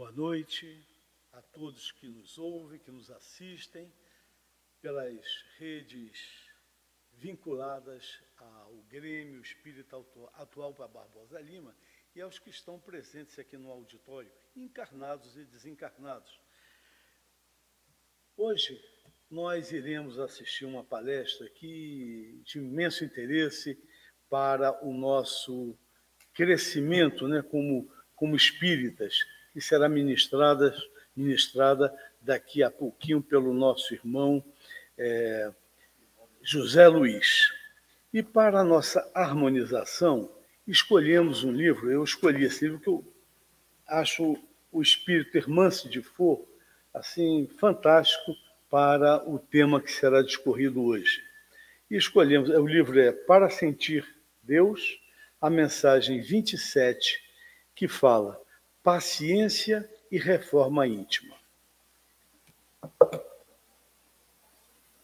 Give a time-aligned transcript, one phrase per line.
[0.00, 0.82] Boa noite
[1.30, 3.92] a todos que nos ouvem, que nos assistem
[4.80, 5.22] pelas
[5.58, 6.48] redes
[7.12, 11.76] vinculadas ao Grêmio Espírita Atual para Barbosa Lima
[12.14, 16.40] e aos que estão presentes aqui no auditório, encarnados e desencarnados.
[18.38, 18.82] Hoje
[19.30, 23.78] nós iremos assistir uma palestra aqui de imenso interesse
[24.30, 25.78] para o nosso
[26.32, 29.18] crescimento né, como, como espíritas
[29.52, 30.74] que será ministrada,
[31.16, 34.44] ministrada daqui a pouquinho pelo nosso irmão
[34.96, 35.52] é,
[36.42, 37.50] José Luiz.
[38.12, 40.30] E para a nossa harmonização,
[40.66, 43.04] escolhemos um livro, eu escolhi esse livro que eu
[43.86, 44.36] acho
[44.72, 46.44] o espírito Hermance de For
[46.92, 48.34] assim fantástico
[48.68, 51.22] para o tema que será discorrido hoje.
[51.90, 54.06] E escolhemos, o livro é Para Sentir
[54.42, 55.00] Deus,
[55.40, 57.20] a mensagem 27,
[57.74, 58.40] que fala
[58.82, 61.36] paciência e reforma íntima.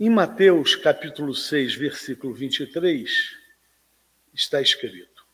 [0.01, 3.37] Em Mateus capítulo 6, versículo 23,
[4.33, 5.27] está escrito: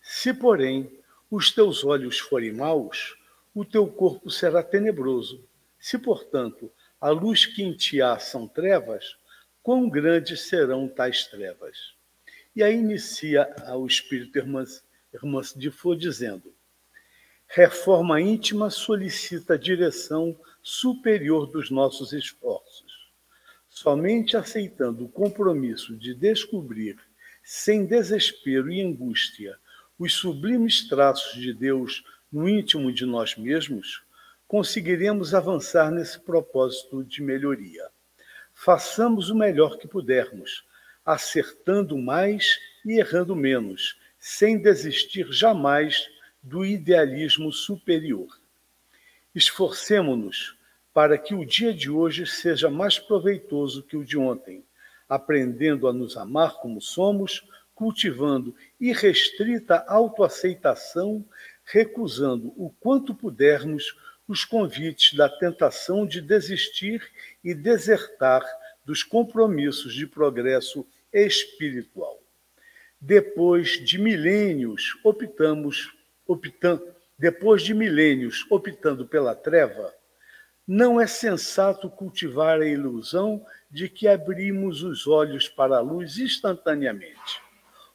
[0.00, 3.16] Se, porém, os teus olhos forem maus,
[3.54, 5.44] o teu corpo será tenebroso.
[5.78, 9.16] Se, portanto, a luz que em ti há são trevas,
[9.62, 11.94] quão grandes serão tais trevas?
[12.54, 14.64] E aí inicia o Espírito Irmã,
[15.12, 16.52] Irmã de Fô dizendo:
[17.50, 23.08] Reforma íntima solicita a direção superior dos nossos esforços.
[23.70, 26.96] Somente aceitando o compromisso de descobrir,
[27.42, 29.56] sem desespero e angústia,
[29.98, 34.02] os sublimes traços de Deus no íntimo de nós mesmos,
[34.46, 37.88] conseguiremos avançar nesse propósito de melhoria.
[38.52, 40.66] Façamos o melhor que pudermos,
[41.02, 46.06] acertando mais e errando menos, sem desistir jamais
[46.42, 48.28] do idealismo superior.
[49.34, 50.56] Esforcemo-nos
[50.92, 54.64] para que o dia de hoje seja mais proveitoso que o de ontem,
[55.08, 61.24] aprendendo a nos amar como somos, cultivando irrestrita autoaceitação,
[61.64, 63.96] recusando o quanto pudermos
[64.26, 67.00] os convites da tentação de desistir
[67.42, 68.42] e desertar
[68.84, 72.20] dos compromissos de progresso espiritual.
[73.00, 75.96] Depois de milênios, optamos
[76.28, 79.92] optando, depois de milênios optando pela treva,
[80.66, 87.42] não é sensato cultivar a ilusão de que abrimos os olhos para a luz instantaneamente.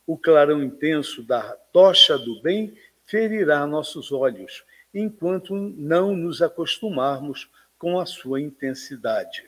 [0.05, 7.99] O clarão intenso da tocha do bem ferirá nossos olhos, enquanto não nos acostumarmos com
[7.99, 9.45] a sua intensidade.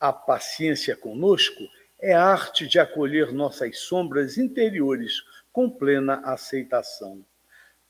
[0.00, 1.62] A paciência conosco
[2.00, 5.22] é a arte de acolher nossas sombras interiores
[5.52, 7.24] com plena aceitação.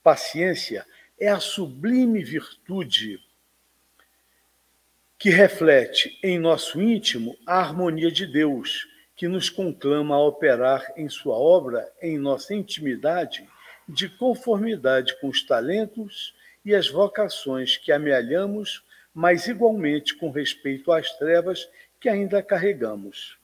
[0.09, 0.87] Paciência
[1.21, 3.21] é a sublime virtude
[5.19, 11.11] que reflete em nosso íntimo a harmonia de Deus, que nos conclama a operar em
[11.11, 13.47] Sua obra, em nossa intimidade,
[13.87, 18.83] de conformidade com os talentos e as vocações que amealhamos,
[19.13, 21.69] mas igualmente com respeito às trevas
[22.01, 23.37] que ainda carregamos.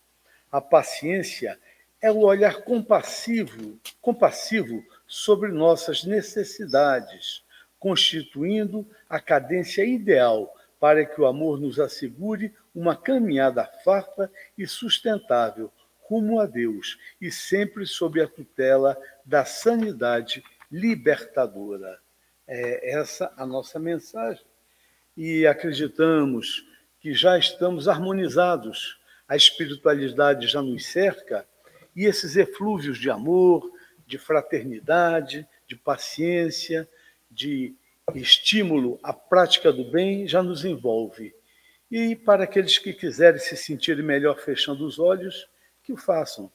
[0.50, 1.60] A paciência
[2.00, 7.42] é o olhar compassivo, compassivo sobre nossas necessidades,
[7.78, 15.72] constituindo a cadência ideal para que o amor nos assegure uma caminhada farta e sustentável
[16.06, 21.98] rumo a Deus e sempre sob a tutela da sanidade libertadora.
[22.46, 24.44] É essa a nossa mensagem.
[25.16, 26.66] E acreditamos
[27.00, 31.46] que já estamos harmonizados, a espiritualidade já nos cerca
[31.96, 33.70] e esses eflúvios de amor,
[34.06, 36.88] de fraternidade, de paciência,
[37.30, 37.74] de
[38.14, 41.34] estímulo à prática do bem já nos envolve.
[41.90, 45.48] E para aqueles que quiserem se sentirem melhor fechando os olhos,
[45.82, 46.50] que o façam,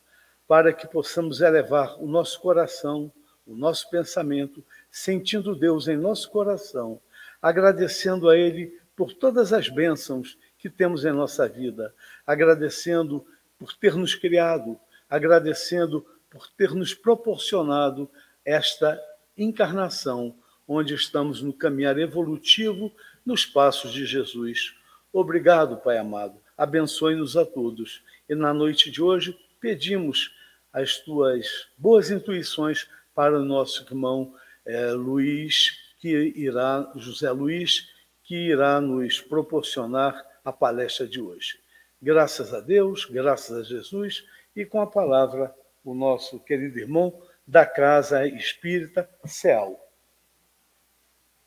[0.48, 3.12] para que possamos elevar o nosso coração,
[3.46, 7.00] o nosso pensamento, sentindo Deus em nosso coração,
[7.42, 11.94] agradecendo a Ele por todas as bênçãos que temos em nossa vida,
[12.28, 13.26] agradecendo
[13.58, 14.80] por ter nos criado,
[15.10, 18.10] agradecendo por ter nos proporcionado
[18.46, 19.00] esta
[19.38, 20.36] encarnação,
[20.68, 22.92] onde estamos no caminhar evolutivo
[23.26, 24.76] nos passos de Jesus.
[25.12, 26.40] Obrigado, Pai amado.
[26.58, 28.04] Abençoe-nos a todos.
[28.28, 30.36] E na noite de hoje, pedimos
[30.72, 34.36] as tuas boas intuições para o nosso irmão
[34.66, 37.90] é, Luiz, que irá, José Luiz,
[38.24, 41.60] que irá nos proporcionar a palestra de hoje.
[42.02, 44.24] Graças a Deus, graças a Jesus,
[44.56, 45.54] e com a palavra
[45.84, 49.80] o nosso querido irmão da Casa Espírita Céu.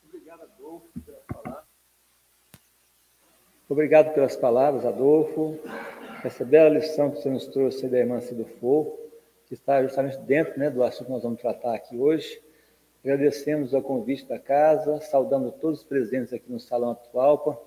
[0.04, 0.90] Obrigado, Adolfo.
[3.68, 5.58] Obrigado pelas palavras, Adolfo.
[6.24, 8.98] Essa bela lição que você nos trouxe da irmã Cido Fogo,
[9.46, 12.40] que está justamente dentro né, do assunto que nós vamos tratar aqui hoje.
[13.02, 17.60] Agradecemos o convite da casa, saudamos todos os presentes aqui no Salão Atualpa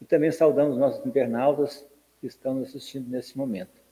[0.00, 1.86] e também saudamos os nossos internautas
[2.20, 3.87] que estão nos assistindo nesse momento.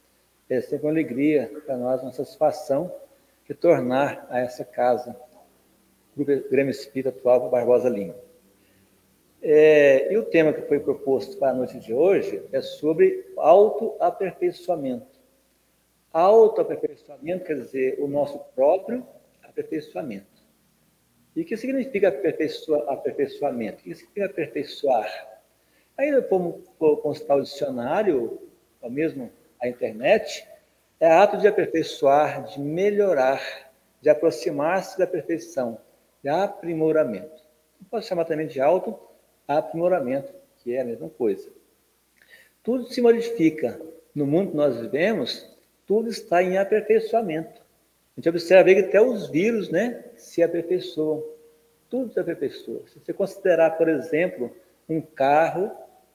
[0.48, 2.94] É sempre uma alegria para nós, uma satisfação
[3.44, 5.16] retornar a essa casa,
[6.16, 8.14] Grupo Grêmio Espírita Atual Barbosa Lima.
[9.42, 15.18] É, e o tema que foi proposto para a noite de hoje é sobre autoaperfeiçoamento.
[16.12, 19.04] Autoaperfeiçoamento quer dizer o nosso próprio
[19.42, 20.26] aperfeiçoamento.
[21.34, 23.80] E o que significa aperfeiçoamento?
[23.80, 25.40] O que significa aperfeiçoar?
[25.98, 28.40] Aí, vamos consultar o dicionário,
[28.80, 29.30] ou mesmo
[29.66, 30.46] a internet,
[30.98, 33.40] é ato de aperfeiçoar, de melhorar,
[34.00, 35.78] de aproximar-se da perfeição,
[36.22, 37.44] de aprimoramento.
[37.90, 41.48] Pode chamar também de auto-aprimoramento, que é a mesma coisa.
[42.62, 43.80] Tudo se modifica.
[44.14, 45.46] No mundo que nós vivemos,
[45.86, 47.60] tudo está em aperfeiçoamento.
[47.60, 51.22] A gente observa que até os vírus né, se aperfeiçoam.
[51.90, 52.82] Tudo se aperfeiçoa.
[52.88, 54.50] Se você considerar, por exemplo,
[54.88, 55.70] um carro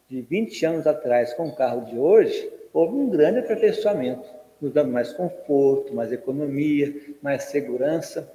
[0.10, 4.28] de 20 anos atrás com o carro de hoje, houve um grande aperfeiçoamento,
[4.60, 8.32] nos dando mais conforto, mais economia, mais segurança.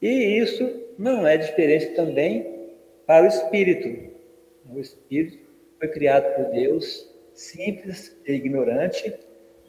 [0.00, 0.08] E
[0.38, 2.70] isso não é diferente também
[3.06, 4.12] para o espírito.
[4.70, 5.38] O espírito
[5.78, 9.14] foi criado por Deus, simples e ignorante,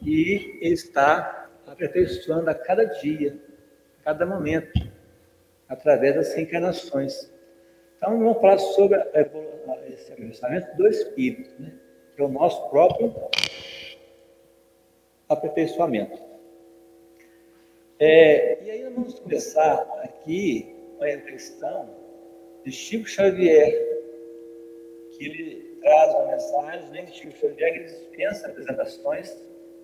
[0.02, 3.36] e está aperfeiçoando a cada dia,
[4.00, 4.80] a cada momento,
[5.68, 7.30] através das reencarnações.
[7.96, 8.98] Então, vamos falar sobre
[9.88, 11.72] esse aperfeiçoamento do espírito, né?
[12.14, 13.14] que é o nosso próprio
[15.30, 16.20] aperfeiçoamento.
[17.98, 21.88] É, e aí nós vamos começar aqui com a questão
[22.64, 23.70] de Chico Xavier,
[25.12, 29.36] que ele traz uma mensagem né, de Chico Xavier que dispensa apresentações,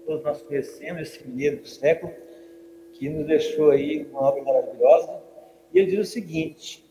[0.04, 2.12] todos nós conhecemos esse mineiro do século,
[2.92, 5.22] que nos deixou aí uma obra maravilhosa,
[5.72, 6.84] e ele diz o seguinte,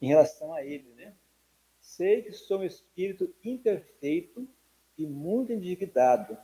[0.00, 1.14] em relação a ele, né?
[1.80, 4.48] Sei que sou um espírito imperfeito
[4.96, 6.36] e muito endividado,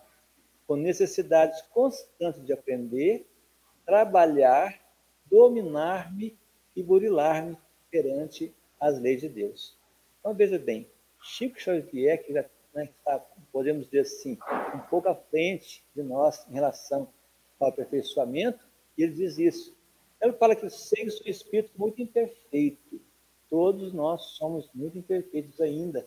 [0.69, 3.27] com necessidades constantes de aprender,
[3.87, 4.79] trabalhar,
[5.25, 6.39] dominar-me
[6.77, 7.57] e burilar-me
[7.91, 9.75] perante as leis de Deus.
[10.21, 10.87] Então, veja bem,
[11.23, 12.45] Chico Xavier, que já
[12.75, 13.19] né, está,
[13.51, 14.37] podemos dizer assim,
[14.75, 17.09] um pouco à frente de nós em relação
[17.59, 18.63] ao aperfeiçoamento,
[18.99, 19.75] ele diz isso.
[20.21, 23.01] Ele fala que o ser é um espírito muito imperfeito.
[23.49, 26.07] Todos nós somos muito imperfeitos ainda,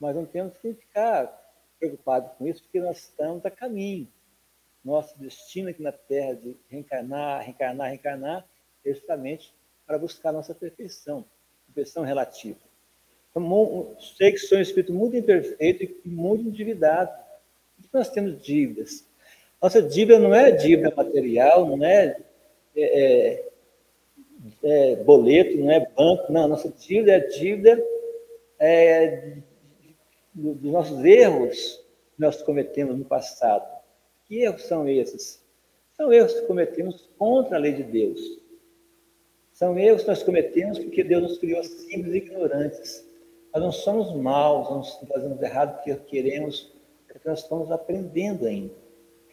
[0.00, 1.45] mas não temos que ficar
[1.78, 4.08] preocupado com isso, porque nós estamos a caminho.
[4.84, 8.46] Nosso destino aqui na Terra de reencarnar, reencarnar, reencarnar,
[8.84, 9.52] é justamente
[9.86, 11.24] para buscar nossa perfeição,
[11.66, 12.58] perfeição relativa.
[13.30, 17.10] Então, sei que sou um espírito muito imperfeito e muito endividado.
[17.92, 19.06] Nós temos dívidas?
[19.60, 22.16] Nossa dívida não é dívida material, não é,
[22.74, 23.44] é, é,
[24.62, 26.48] é boleto, não é banco, não.
[26.48, 27.84] Nossa dívida é dívida
[28.58, 29.38] é,
[30.36, 31.82] dos nossos erros
[32.14, 33.66] que nós cometemos no passado.
[34.26, 35.42] Que erros são esses?
[35.96, 38.20] São erros que cometemos contra a lei de Deus.
[39.52, 43.06] São erros que nós cometemos porque Deus nos criou simples e ignorantes.
[43.54, 46.70] Nós não somos maus, não fazemos errado porque queremos,
[47.06, 48.74] porque nós estamos aprendendo ainda.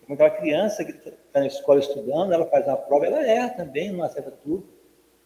[0.01, 3.91] Como aquela criança que está na escola estudando, ela faz uma prova, ela erra também,
[3.91, 4.65] não acerta tudo.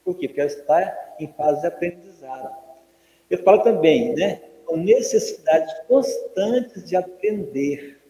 [0.03, 0.27] Por quê?
[0.27, 2.55] Porque ela está em fase de aprendizado.
[3.29, 4.41] Eu falo também, né?
[4.67, 8.01] Com necessidades constantes de aprender.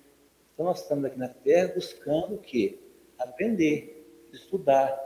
[0.54, 2.80] Então, nós estamos aqui na Terra buscando o quê?
[3.20, 5.00] Aprender, estudar.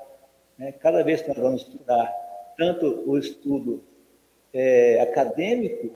[0.57, 0.71] Né?
[0.71, 2.09] Cada vez que nós vamos estudar,
[2.57, 3.83] tanto o estudo
[4.53, 5.93] é, acadêmico,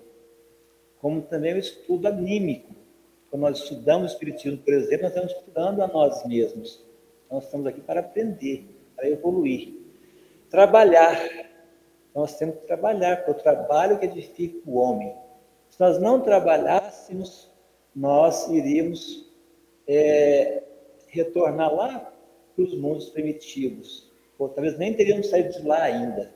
[1.00, 2.76] como também o estudo anímico.
[3.30, 6.86] Quando nós estudamos o Espiritismo, por exemplo, nós estamos estudando a nós mesmos.
[7.26, 9.74] Então, nós estamos aqui para aprender, para evoluir.
[10.50, 11.18] Trabalhar.
[12.14, 15.16] Nós temos que trabalhar, porque o trabalho que edifica o homem.
[15.76, 17.52] Se nós não trabalhássemos,
[17.94, 19.30] nós iríamos
[19.86, 20.64] é,
[21.10, 22.14] retornar lá
[22.56, 24.10] para os mundos primitivos.
[24.40, 26.34] Ou talvez nem teríamos saído de lá ainda.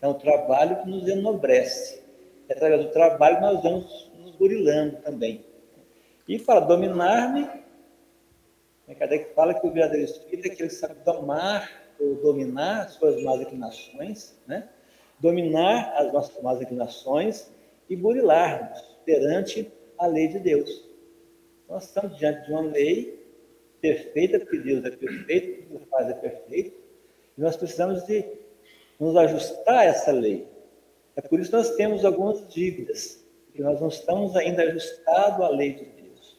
[0.00, 2.02] É um trabalho que nos enobrece.
[2.48, 5.44] É através do trabalho que nós vamos nos burilando também.
[6.26, 7.42] E para dominar-me,
[8.86, 13.22] né, Kardec fala que o verdadeiro espírito é aquele que sabe domar ou dominar suas
[13.22, 14.66] más inclinações, né?
[15.20, 17.52] dominar as nossas más inclinações
[17.88, 20.88] e burilarmos perante a lei de Deus.
[21.68, 23.18] Nós estamos diante de uma lei
[23.80, 26.76] perfeita, porque Deus é perfeito, Deus faz é perfeito,
[27.36, 28.24] e nós precisamos de
[28.98, 30.46] nos ajustar a essa lei.
[31.14, 33.24] É por isso que nós temos algumas dívidas.
[33.46, 36.38] Porque nós não estamos ainda ajustados à lei de Deus.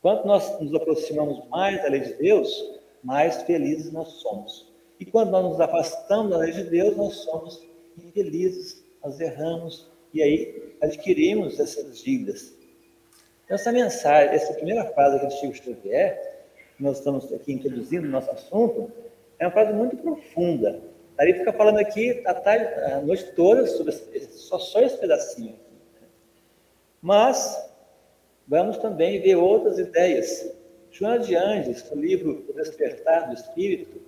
[0.00, 4.72] Quanto nós nos aproximamos mais da lei de Deus, mais felizes nós somos.
[4.98, 7.62] E quando nós nos afastamos da lei de Deus, nós somos
[7.98, 12.54] infelizes, nós erramos e aí adquirimos essas dívidas.
[13.44, 18.06] Então, essa mensagem, essa primeira frase aqui do Chico Xavier, que nós estamos aqui introduzindo
[18.06, 18.90] no nosso assunto,
[19.38, 20.80] é uma frase muito profunda.
[21.16, 25.58] Daí fica falando aqui a, tarde, a noite toda sobre só, só esse pedacinho.
[27.02, 27.70] Mas
[28.46, 30.54] vamos também ver outras ideias.
[30.90, 34.00] Joana de Andes, no livro O Despertar do Espírito,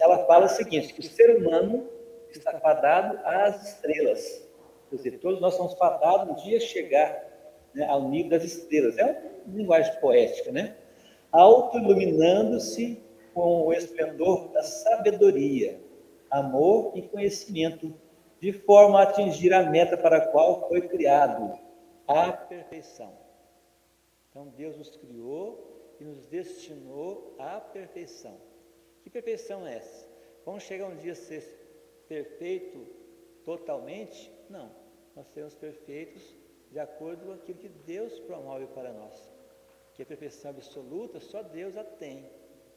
[0.00, 1.86] ela fala o seguinte, que o ser humano
[2.30, 4.42] está fadado às estrelas.
[4.92, 7.24] Quer dizer, todos nós somos fadados um dia chegar
[7.74, 8.98] né, ao nível das estrelas.
[8.98, 9.04] É
[9.46, 10.76] uma linguagem poética, né?
[11.30, 15.80] Auto-iluminando-se com o esplendor da sabedoria,
[16.30, 17.94] amor e conhecimento,
[18.38, 21.58] de forma a atingir a meta para a qual foi criado,
[22.06, 23.14] a perfeição.
[24.28, 28.36] Então, Deus nos criou e nos destinou à perfeição.
[29.02, 30.06] Que perfeição é essa?
[30.44, 32.86] Vamos chegar um dia a ser perfeito
[33.42, 34.30] totalmente?
[34.50, 34.81] Não.
[35.14, 36.22] Nós seremos perfeitos
[36.70, 39.30] de acordo com aquilo que Deus promove para nós.
[39.94, 42.18] Que a perfeição absoluta só Deus a tem.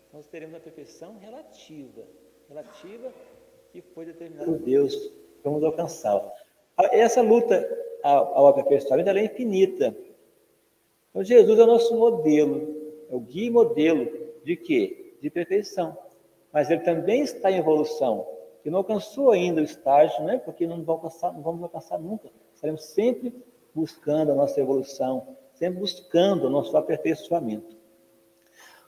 [0.08, 2.04] Então, nós teremos a perfeição relativa.
[2.50, 3.12] Relativa
[3.72, 5.12] que foi determinada por Deus.
[5.44, 6.32] Vamos alcançá-la.
[6.92, 7.68] Essa luta
[8.04, 9.96] ao aperfeiçoamento é infinita.
[11.10, 14.12] Então, Jesus é o nosso modelo, é o guia modelo
[14.44, 15.16] de quê?
[15.22, 15.98] De perfeição.
[16.52, 18.28] Mas ele também está em evolução,
[18.66, 20.40] que não alcançou ainda o estágio, né?
[20.40, 22.32] porque não, vamos alcançar, não vamos alcançar nunca.
[22.52, 23.32] Estaremos sempre
[23.76, 27.78] buscando a nossa evolução, sempre buscando o nosso aperfeiçoamento.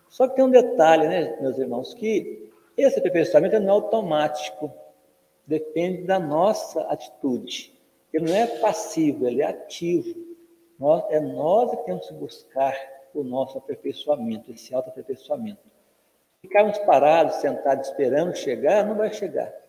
[0.09, 4.73] Só que tem um detalhe, né, meus irmãos, que esse aperfeiçoamento não é automático,
[5.45, 7.79] depende da nossa atitude.
[8.11, 10.17] Ele não é passivo, ele é ativo.
[10.79, 12.75] Nós, é nós que temos que buscar
[13.13, 15.61] o nosso aperfeiçoamento, esse autoaperfeiçoamento.
[16.41, 19.66] Ficarmos parados, sentados, esperando chegar, não vai chegar.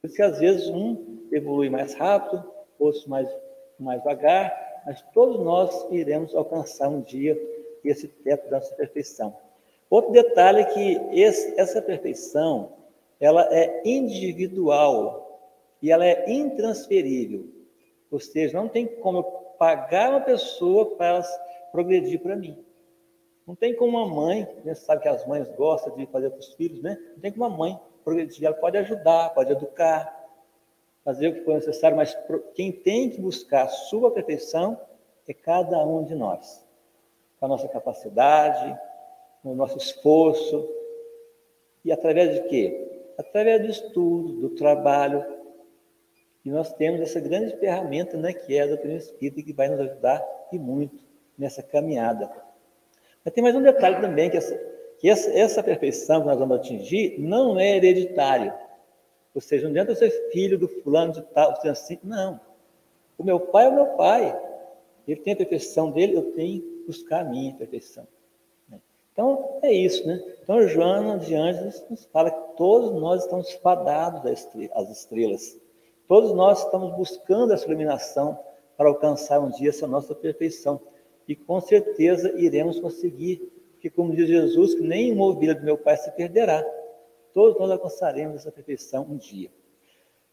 [0.00, 2.42] Por isso que às vezes um evolui mais rápido,
[2.78, 3.28] outros mais,
[3.78, 7.40] mais devagar, mas todos nós iremos alcançar um dia
[7.84, 9.36] esse teto da nossa perfeição.
[9.88, 12.72] Outro detalhe é que esse, essa perfeição,
[13.18, 15.30] ela é individual,
[15.82, 17.46] e ela é intransferível.
[18.10, 19.22] Ou seja, não tem como eu
[19.58, 21.22] pagar uma pessoa para ela
[21.72, 22.56] progredir para mim.
[23.46, 26.54] Não tem como uma mãe, você sabe que as mães gostam de fazer para os
[26.54, 26.98] filhos, né?
[27.12, 30.16] Não tem como uma mãe progredir, ela pode ajudar, pode educar,
[31.04, 32.16] fazer o que for necessário, mas
[32.54, 34.80] quem tem que buscar a sua perfeição
[35.26, 36.64] é cada um de nós.
[37.38, 38.78] Com a nossa capacidade,
[39.42, 40.68] com o nosso esforço.
[41.84, 43.12] E através de quê?
[43.18, 45.24] Através do estudo, do trabalho,
[46.44, 49.80] e nós temos essa grande ferramenta, né, que é a doutrina espírita, que vai nos
[49.80, 51.04] ajudar e muito
[51.36, 52.30] nessa caminhada.
[53.24, 54.58] Mas tem mais um detalhe também, que, essa,
[55.00, 58.52] que essa, perfeição que nós vamos atingir não é hereditário.
[59.34, 61.98] Ou seja, não adianta eu ser filho do fulano de tal, assim.
[62.04, 62.38] Não.
[63.16, 64.38] O meu pai é o meu pai.
[65.08, 68.06] Ele tem a perfeição dele, eu tenho que buscar a minha perfeição.
[68.68, 68.78] Né?
[69.12, 70.22] Então, é isso, né?
[70.42, 74.22] Então, Joana de Anjos nos fala que todos nós estamos fadados
[74.74, 75.58] às estrelas.
[76.06, 78.38] Todos nós estamos buscando essa iluminação
[78.76, 80.78] para alcançar um dia essa nossa perfeição.
[81.26, 83.50] E com certeza iremos conseguir,
[83.80, 86.62] porque como diz Jesus, que nem uma ovelha do meu Pai se perderá.
[87.32, 89.50] Todos nós alcançaremos essa perfeição um dia.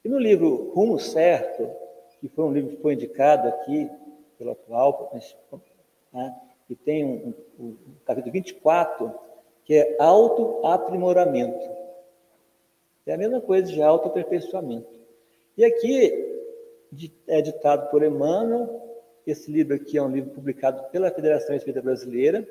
[0.03, 1.71] E no livro Rumo Certo,
[2.19, 3.89] que foi um livro que foi indicado aqui
[4.37, 5.13] pelo atual,
[6.11, 6.35] né,
[6.69, 9.15] e tem um, um, um capítulo 24,
[9.63, 11.69] que é autoaprimoramento.
[13.05, 14.93] É a mesma coisa de autoaperfeiçoamento.
[15.55, 16.35] E aqui
[17.29, 22.45] é ditado por Emmanuel, esse livro aqui é um livro publicado pela Federação Espírita Brasileira,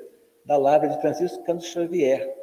[0.47, 2.33] da Lavra de Francisco Canto Xavier.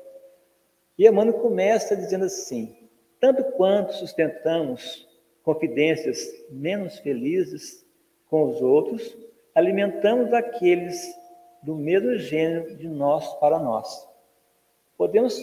[0.99, 2.77] E Emmanuel começa dizendo assim:
[3.19, 5.09] tanto quanto sustentamos
[5.43, 7.85] confidências menos felizes
[8.29, 9.17] com os outros,
[9.55, 11.19] alimentamos aqueles
[11.63, 14.07] do mesmo gênero de nós para nós.
[14.99, 15.43] Podemos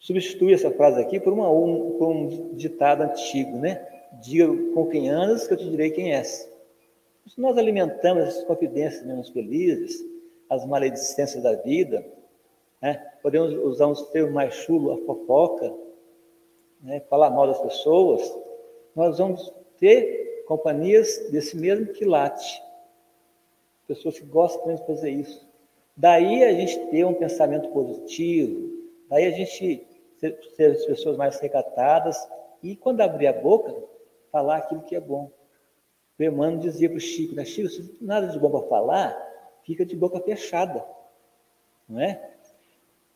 [0.00, 3.86] substituir essa frase aqui por, uma, um, por um ditado antigo, né?
[4.20, 6.50] diga com quem andas, que eu te direi quem és.
[7.28, 10.04] Se nós alimentamos essas confidências menos felizes,
[10.48, 12.04] as maledicências da vida,
[12.80, 13.12] né?
[13.22, 15.74] podemos usar um termo mais chulo, a fofoca,
[16.80, 17.00] né?
[17.08, 18.22] falar mal das pessoas,
[18.94, 22.62] nós vamos ter companhias desse mesmo quilate.
[23.86, 25.46] Pessoas que gostam de fazer isso.
[25.96, 28.70] Daí a gente ter um pensamento positivo,
[29.08, 29.86] daí a gente
[30.18, 32.16] ser, ser as pessoas mais recatadas,
[32.62, 33.74] e quando abrir a boca,
[34.32, 35.30] falar aquilo que é bom.
[36.18, 37.44] O Emmanuel dizia para o Chico, né?
[37.44, 39.23] Chico, se nada de bom para falar,
[39.64, 40.84] fica de boca fechada.
[41.88, 42.30] Não é?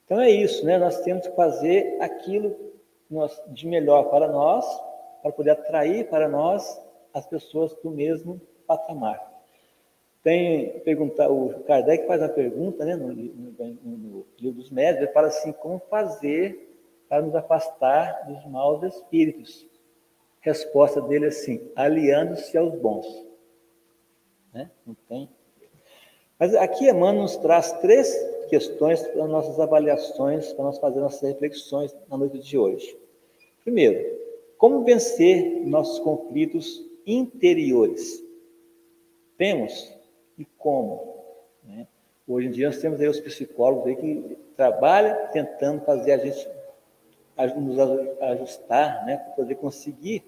[0.05, 0.79] Então é isso, né?
[0.79, 2.57] Nós temos que fazer aquilo
[3.49, 4.65] de melhor para nós,
[5.23, 6.81] para poder atrair para nós
[7.13, 9.27] as pessoas do mesmo patamar.
[10.23, 13.53] Tem perguntar, o Kardec faz a pergunta, né, no, no,
[13.83, 16.67] no livro dos médios, ele fala assim: como fazer
[17.09, 19.67] para nos afastar dos maus espíritos?
[20.41, 23.27] Resposta dele é assim: aliando-se aos bons.
[24.53, 24.71] Né?
[24.87, 25.29] Não tem.
[26.39, 28.15] Mas aqui Emmanuel nos traz três
[28.49, 32.97] questões para nossas avaliações, para nós fazer nossas reflexões na noite de hoje.
[33.65, 34.19] Primeiro,
[34.57, 38.23] como vencer nossos conflitos interiores?
[39.37, 39.93] Temos
[40.39, 41.25] e como?
[41.65, 41.87] Né?
[42.27, 46.49] Hoje em dia nós temos aí os psicólogos aí que trabalham tentando fazer a gente
[47.57, 47.79] nos
[48.21, 50.25] ajustar, né, para poder conseguir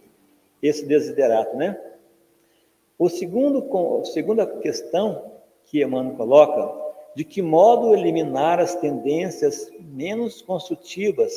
[0.63, 1.77] esse desiderato, né?
[2.97, 3.67] O segundo,
[4.01, 5.30] a segunda questão
[5.71, 11.33] que Emmanuel coloca, de que modo eliminar as tendências menos construtivas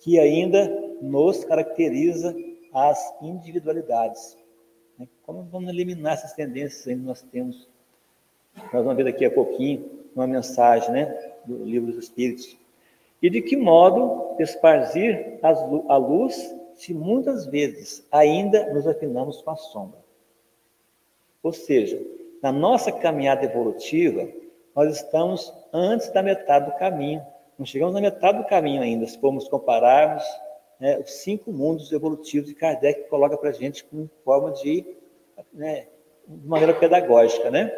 [0.00, 0.66] que ainda
[1.02, 2.34] nos caracteriza
[2.72, 4.38] as individualidades.
[4.98, 5.06] Né?
[5.22, 7.68] Como vamos eliminar essas tendências que nós temos?
[8.56, 9.84] Nós vamos ver daqui a pouquinho
[10.16, 12.56] uma mensagem né, do Livro dos Espíritos.
[13.20, 19.56] E de que modo esparzir a luz se muitas vezes ainda nos afinamos com a
[19.56, 19.98] sombra.
[21.42, 22.00] Ou seja,
[22.42, 24.28] na nossa caminhada evolutiva,
[24.74, 27.20] nós estamos antes da metade do caminho.
[27.58, 30.24] Não chegamos na metade do caminho ainda, se formos compararmos
[30.78, 34.86] né, os cinco mundos evolutivos que Kardec coloca para a gente como forma de,
[35.52, 35.88] né,
[36.26, 37.50] de maneira pedagógica.
[37.50, 37.72] Né?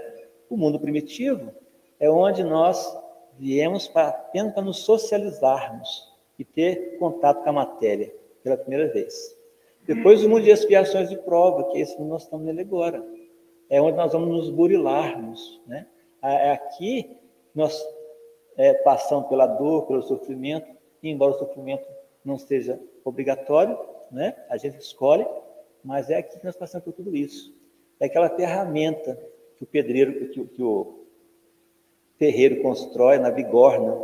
[0.49, 1.53] O mundo primitivo
[1.99, 2.99] é onde nós
[3.39, 9.37] viemos para, apenas para nos socializarmos e ter contato com a matéria pela primeira vez.
[9.87, 13.03] Depois o mundo de expiações e prova, que é esse mundo nós estamos nele agora.
[13.71, 15.63] É onde nós vamos nos burilarmos.
[15.67, 15.87] Né?
[16.23, 17.17] É aqui
[17.55, 17.83] nós
[18.57, 20.67] é, passamos pela dor, pelo sofrimento,
[21.03, 21.87] e embora o sofrimento
[22.25, 23.79] não seja obrigatório,
[24.11, 24.37] né?
[24.51, 25.27] a gente escolhe,
[25.83, 27.55] mas é aqui que nós passamos por tudo isso.
[27.99, 29.19] É aquela ferramenta
[29.57, 31.07] que o pedreiro, que, que o
[32.19, 33.97] ferreiro constrói na bigorna.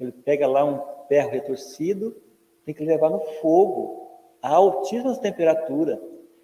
[0.00, 2.16] Ele pega lá um ferro retorcido,
[2.64, 4.08] tem que levar no fogo,
[4.40, 6.00] a altíssima temperatura.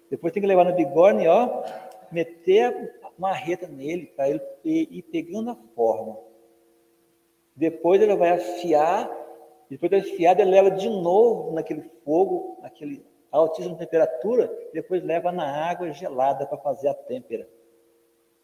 [0.09, 1.63] Depois tem que levar no bigorna e ó,
[2.11, 6.17] meter a marreta nele para ele ir pegando a forma.
[7.55, 9.09] Depois ele vai afiar,
[9.69, 15.69] depois de afiado ele leva de novo naquele fogo, naquele altíssima temperatura, depois leva na
[15.69, 17.49] água gelada para fazer a têmpera.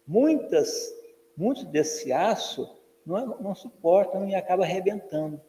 [0.06, 0.93] Muitas,
[1.38, 5.39] muitos desse aço não, não suportam e acaba arrebentando.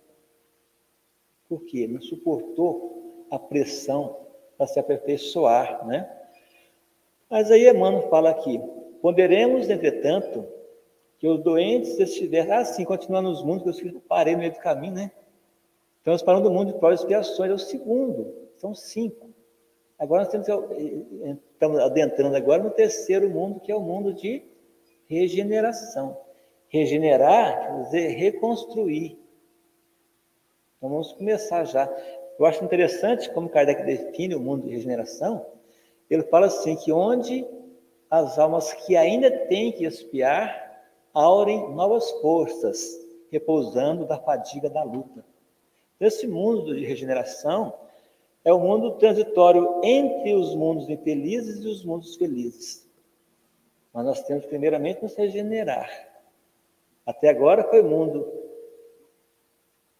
[1.48, 1.87] Por quê?
[1.87, 4.24] Não suportou a pressão
[4.57, 6.23] para se aperfeiçoar, né?
[7.30, 8.60] Mas aí Emmanuel fala aqui,
[9.00, 10.46] ponderemos, entretanto,
[11.18, 14.58] que os doentes estiverem, ah, sim, continuando nos mundos, que eu parei no meio do
[14.58, 15.10] caminho, né?
[15.98, 19.30] Estamos parando do mundo de provas e expiações, é o segundo, são cinco.
[19.98, 20.46] Agora nós temos,
[21.52, 24.42] estamos adentrando agora no terceiro mundo, que é o mundo de
[25.08, 26.20] regeneração.
[26.68, 29.18] Regenerar quer dizer reconstruir.
[30.76, 31.90] Então vamos começar já.
[32.38, 35.46] Eu acho interessante como Kardec define o mundo de regeneração.
[36.11, 37.47] Ele fala assim que onde
[38.11, 40.64] as almas que ainda têm que expiar
[41.12, 45.25] aurem novas forças, repousando da fadiga da luta.
[46.01, 47.73] Esse mundo de regeneração
[48.45, 52.87] é o mundo transitório entre os mundos infelizes e os mundos felizes.
[53.93, 55.88] Mas nós temos primeiramente nos regenerar.
[57.07, 58.27] Até agora foi mundo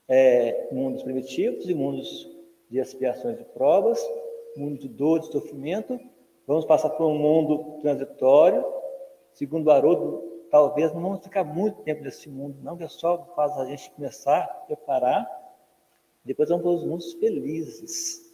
[0.09, 2.31] é, mundos primitivos e mundos
[2.71, 4.05] de expiações e provas,
[4.59, 5.99] mundo de dor, de sofrimento.
[6.47, 8.65] Vamos passar por um mundo transitório.
[9.33, 13.57] Segundo Haroldo, talvez não vamos ficar muito tempo nesse mundo, não, que é só faz
[13.59, 15.29] a gente começar a preparar.
[16.25, 18.33] Depois vamos para os mundos felizes.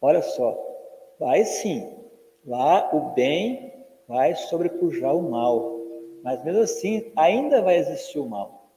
[0.00, 0.56] Olha só,
[1.18, 1.92] vai sim,
[2.46, 3.72] lá o bem
[4.06, 5.80] vai sobrepujar o mal,
[6.22, 8.70] mas mesmo assim ainda vai existir o mal.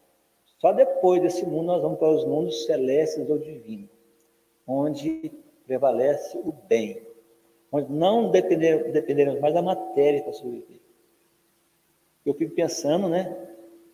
[0.57, 3.89] Só depois desse mundo nós vamos para os mundos celestes ou divinos,
[4.67, 5.31] onde
[5.71, 7.01] prevalece o bem,
[7.71, 10.81] onde não depender, dependeremos mais da matéria para sobreviver.
[12.25, 13.33] Eu fico pensando, né?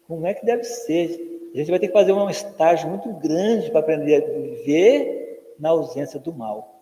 [0.07, 1.51] Como é que deve ser?
[1.53, 5.69] A gente vai ter que fazer um estágio muito grande para aprender a viver na
[5.69, 6.81] ausência do mal.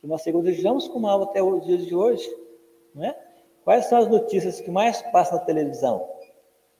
[0.00, 2.26] Que nós seguramos com o mal até os dias de hoje,
[2.94, 3.14] não é?
[3.64, 6.08] Quais são as notícias que mais passam na televisão?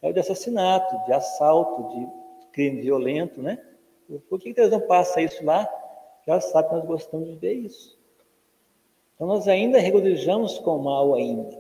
[0.00, 2.08] é o de assassinato, de assalto, de
[2.52, 3.62] crime violento, né?
[4.30, 5.68] Por que, Deus não passa isso lá?
[6.30, 7.98] Já sabe que nós gostamos de ver isso.
[9.16, 11.58] Então nós ainda regozijamos com o mal ainda.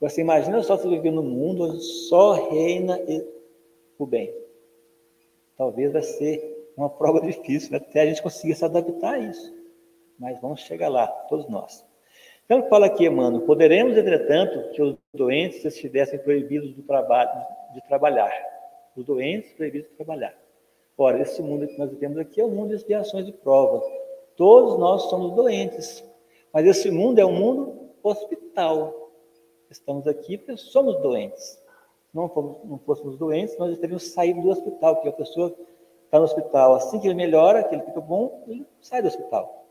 [0.00, 2.98] Você imagina só você viver num mundo onde só reina
[3.96, 4.34] o bem.
[5.56, 9.54] Talvez vai ser uma prova difícil, até a gente conseguir se adaptar a isso.
[10.18, 11.86] Mas vamos chegar lá, todos nós.
[12.44, 17.30] Então, fala aqui, Emmanuel, poderemos, entretanto, que os doentes estivessem proibidos do trabalho,
[17.72, 18.32] de trabalhar.
[18.96, 20.41] Os doentes proibidos de trabalhar.
[20.96, 23.82] Ora, esse mundo que nós vivemos aqui é um mundo de expiações e provas.
[24.36, 26.04] Todos nós somos doentes.
[26.52, 29.10] Mas esse mundo é um mundo hospital.
[29.70, 31.60] Estamos aqui porque somos doentes.
[32.12, 35.54] Não, fomos, não fôssemos doentes, nós teríamos saído do hospital, porque a pessoa
[36.04, 39.64] está no hospital, assim que ele melhora, que ele fica bom, ele sai do hospital.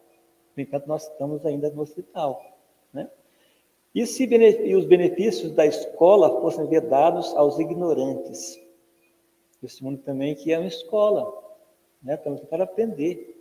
[0.56, 2.44] No entanto, nós estamos ainda no hospital.
[2.92, 3.08] Né?
[3.94, 8.60] E se e os benefícios da escola fossem vedados aos ignorantes?
[9.62, 11.32] Esse mundo também que é uma escola,
[12.02, 12.16] né?
[12.16, 13.38] estamos aqui para aprender.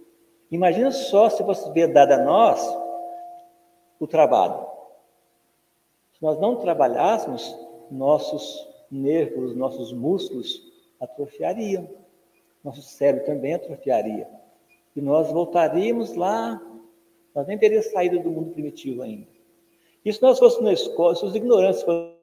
[0.51, 2.61] Imagina só se fosse vedado a nós
[3.99, 4.67] o trabalho.
[6.13, 7.57] Se nós não trabalhássemos,
[7.91, 10.61] nossos nervos, nossos músculos
[11.01, 11.89] atrofiariam.
[12.63, 14.29] Nosso cérebro também atrofiaria.
[14.95, 16.61] E nós voltaríamos lá,
[17.35, 19.27] nós nem teríamos saído do mundo primitivo ainda.
[20.05, 22.20] E se nós fôssemos na escola, se os ignorantes fossem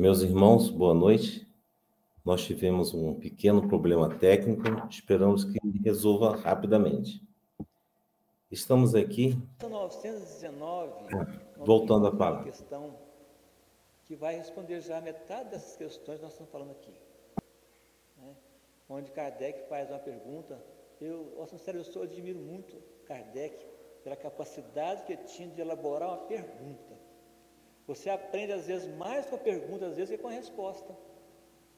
[0.00, 1.46] Meus irmãos, boa noite.
[2.24, 7.22] Nós tivemos um pequeno problema técnico, esperamos que resolva rapidamente.
[8.50, 9.36] Estamos aqui.
[9.60, 10.90] 1919.
[11.58, 12.44] Voltando à palavra.
[12.44, 12.96] questão
[14.06, 16.94] que vai responder já metade dessas questões que nós estamos falando aqui.
[18.16, 18.34] Né?
[18.88, 20.64] Onde Kardec faz uma pergunta.
[20.98, 23.66] Eu, sincero, eu sou, admiro muito Kardec
[24.02, 26.99] pela capacidade que tinha de elaborar uma pergunta.
[27.90, 30.96] Você aprende às vezes mais com a pergunta, às vezes, que com a resposta.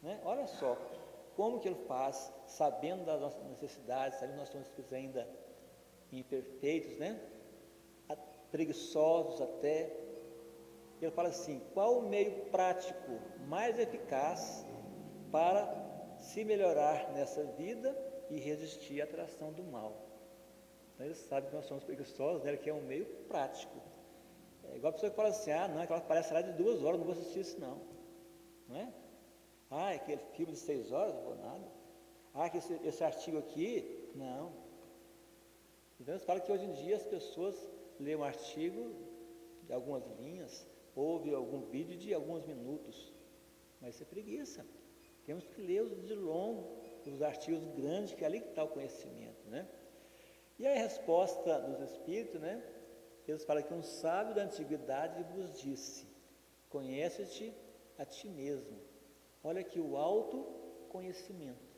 [0.02, 0.20] Né?
[0.26, 0.76] Olha só,
[1.34, 5.26] como que ele faz, sabendo das nossas necessidades, sabendo que nós somos ainda
[6.12, 7.18] imperfeitos, né?
[8.50, 9.90] preguiçosos até.
[11.00, 13.12] Ele fala assim: qual o meio prático
[13.48, 14.66] mais eficaz
[15.30, 15.62] para
[16.18, 17.96] se melhorar nessa vida
[18.28, 19.96] e resistir à atração do mal?
[20.94, 22.54] Então ele sabe que nós somos preguiçosos, né?
[22.58, 23.80] que é um meio prático.
[24.72, 27.06] É igual a pessoa que fala assim, ah, não, aquela palestra de duas horas, não
[27.06, 27.80] vou assistir isso não.
[28.68, 28.92] Não é?
[29.70, 31.68] Ah, aquele filme de seis horas, não vou nada.
[32.34, 34.52] Ah, esse, esse artigo aqui, não.
[36.00, 37.54] Então eles falam que hoje em dia as pessoas
[38.00, 38.94] lêem um artigo
[39.64, 43.12] de algumas linhas, ouvem algum vídeo de alguns minutos.
[43.80, 44.66] Mas isso é preguiça.
[45.26, 48.68] Temos que ler os de longo, os artigos grandes, que é ali que está o
[48.68, 49.68] conhecimento, né?
[50.58, 52.62] E a resposta dos espíritos, né?
[53.26, 56.06] Eles falam que um sábio da antiguidade vos disse:
[56.68, 57.54] Conhece-te
[57.98, 58.78] a ti mesmo.
[59.44, 61.72] Olha aqui o autoconhecimento.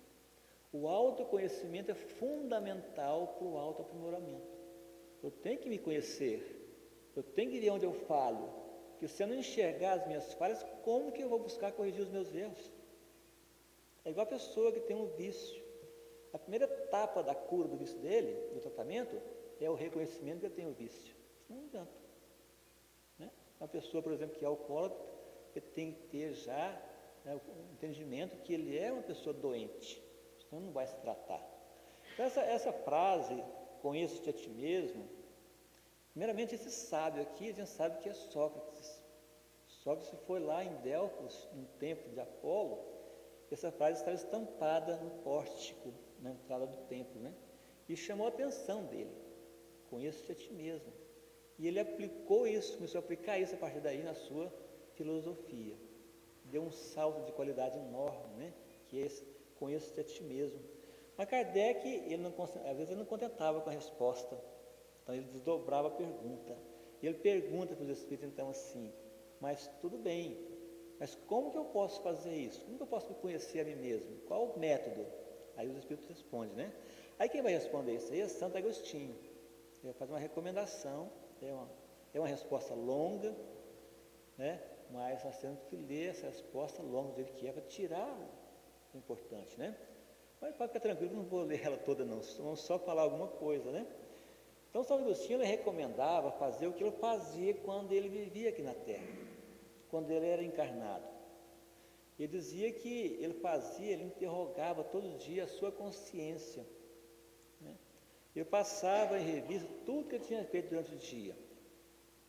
[0.73, 4.55] O autoconhecimento é fundamental para o autoaprimoramento.
[5.23, 6.61] Eu tenho que me conhecer.
[7.15, 8.49] Eu tenho que ver onde eu falho.
[8.91, 12.11] Porque se eu não enxergar as minhas falhas, como que eu vou buscar corrigir os
[12.11, 12.73] meus erros?
[14.05, 15.63] É igual a pessoa que tem um vício.
[16.33, 19.21] A primeira etapa da cura do vício dele, do tratamento,
[19.61, 21.14] é o reconhecimento que eu tenho vício.
[21.49, 21.93] Não adianta.
[23.19, 23.31] Né?
[23.61, 25.15] Uma pessoa, por exemplo, que é alcoólatra,
[25.75, 26.83] tem que ter já
[27.25, 30.03] né, o entendimento que ele é uma pessoa doente,
[30.41, 31.43] senão não vai se tratar.
[32.13, 33.43] Então, essa, essa frase,
[33.81, 35.09] conheça-te a ti mesmo,
[36.13, 39.03] primeiramente esse sábio aqui, a gente sabe que é Sócrates.
[39.67, 42.95] Sócrates foi lá em Delfos, no templo de Apolo,
[43.55, 47.33] essa frase estava estampada no pórtico, na entrada do templo, né?
[47.89, 49.15] E chamou a atenção dele.
[49.89, 50.93] Conheça-te a ti mesmo.
[51.59, 54.53] E ele aplicou isso, começou a aplicar isso a partir daí na sua
[54.95, 55.77] filosofia.
[56.45, 58.53] Deu um salto de qualidade enorme, né?
[58.89, 59.25] Que é esse,
[59.59, 60.61] conheça-te a ti mesmo.
[61.17, 64.37] Mas Kardec, ele não, às vezes ele não contentava com a resposta,
[65.03, 66.57] então ele desdobrava a pergunta.
[67.01, 68.93] E ele pergunta para os espíritos então assim,
[69.41, 70.37] mas tudo bem,
[70.99, 72.65] mas como que eu posso fazer isso?
[72.65, 74.17] Como que eu posso me conhecer a mim mesmo?
[74.27, 75.07] Qual o método?
[75.57, 76.73] Aí os espíritos respondem, né?
[77.19, 79.15] Aí quem vai responder isso aí é Santo Agostinho.
[79.83, 81.11] Ele faz uma recomendação,
[81.47, 81.69] é uma,
[82.15, 83.35] é uma resposta longa,
[84.37, 84.61] né?
[84.91, 88.17] mas nós temos que ler essa resposta longa do que é para tirar
[88.93, 89.77] o importante, né?
[90.41, 93.71] Mas pode ficar tranquilo, não vou ler ela toda não, vamos só falar alguma coisa,
[93.73, 93.87] né?
[94.71, 99.07] Então São Agostinho recomendava fazer o que ele fazia quando ele vivia aqui na Terra,
[99.89, 101.07] quando ele era encarnado.
[102.19, 106.65] Ele dizia que ele fazia, ele interrogava todo dia a sua consciência.
[108.35, 111.37] Ele passava em revista tudo que ele tinha feito durante o dia.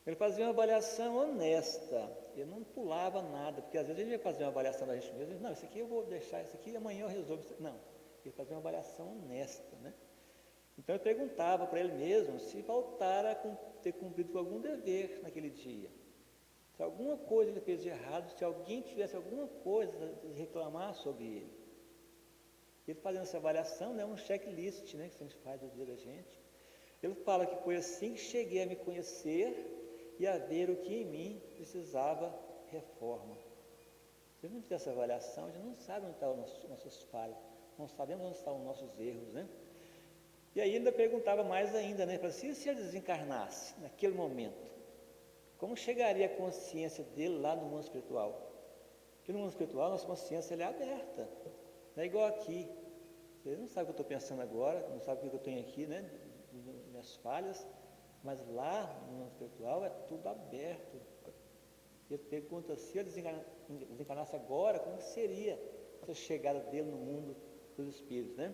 [0.05, 4.43] Ele fazia uma avaliação honesta, ele não pulava nada, porque às vezes ele ia fazer
[4.43, 7.09] uma avaliação da gente mesmo, não, isso aqui eu vou deixar, isso aqui amanhã eu
[7.09, 7.43] resolvo.
[7.59, 7.75] Não,
[8.23, 9.93] ele fazia uma avaliação honesta, né?
[10.77, 13.35] Então eu perguntava para ele mesmo se faltara a
[13.81, 15.89] ter cumprido algum dever naquele dia.
[16.75, 19.91] Se alguma coisa ele fez de errado, se alguém tivesse alguma coisa
[20.21, 21.54] de reclamar sobre ele.
[22.87, 25.95] Ele fazendo essa avaliação, né, um checklist né, que a gente faz do dia da
[25.95, 26.39] gente.
[27.01, 30.93] Ele fala que foi assim que cheguei a me conhecer e a ver o que
[31.01, 32.33] em mim precisava
[32.67, 33.37] reforma.
[34.39, 37.37] Se não fizer essa avaliação, a gente não sabe onde estão os nossos, falhas,
[37.77, 39.47] não sabemos onde estão os nossos erros, né?
[40.55, 42.17] E aí ainda perguntava mais ainda, né?
[42.17, 44.71] Falei, se, se ele desencarnasse naquele momento,
[45.57, 48.51] como chegaria a consciência dele lá no mundo espiritual?
[49.17, 51.27] Porque no mundo espiritual nossa consciência é aberta,
[51.95, 52.69] não é igual aqui.
[53.37, 55.59] Você não sabe o que eu estou pensando agora, não sabe o que eu tenho
[55.61, 56.09] aqui, né?
[56.91, 57.65] Minhas falhas,
[58.23, 60.99] mas lá no mundo espiritual é tudo aberto.
[62.09, 65.59] Ele pergunta se ele desencarnasse agora, como seria
[66.01, 67.35] essa chegada dele no mundo
[67.77, 68.53] dos espíritos, né?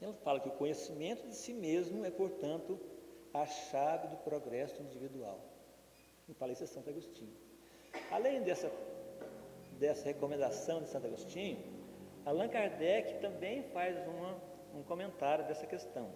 [0.00, 2.78] Ele fala que o conhecimento de si mesmo é, portanto,
[3.32, 5.40] a chave do progresso individual.
[6.28, 7.36] E fala isso é Santo Agostinho.
[8.10, 8.70] Além dessa,
[9.78, 11.75] dessa recomendação de Santo Agostinho,
[12.26, 14.36] Allan Kardec também faz uma,
[14.74, 16.12] um comentário dessa questão.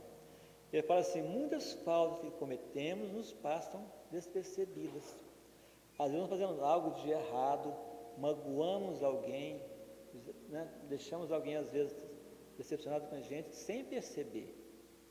[0.72, 5.04] Ele fala assim: muitas faltas que cometemos nos passam despercebidas.
[5.96, 7.72] Às vezes nós fazemos algo de errado,
[8.18, 9.62] magoamos alguém,
[10.48, 10.68] né?
[10.88, 11.96] deixamos alguém às vezes
[12.56, 14.52] decepcionado com a gente sem perceber.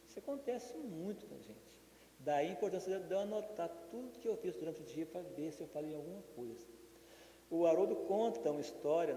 [0.05, 1.79] Isso acontece muito com a gente.
[2.19, 5.53] Daí a importância de eu anotar tudo que eu fiz durante o dia para ver
[5.53, 6.67] se eu falei alguma coisa.
[7.49, 9.15] O Haroldo conta uma história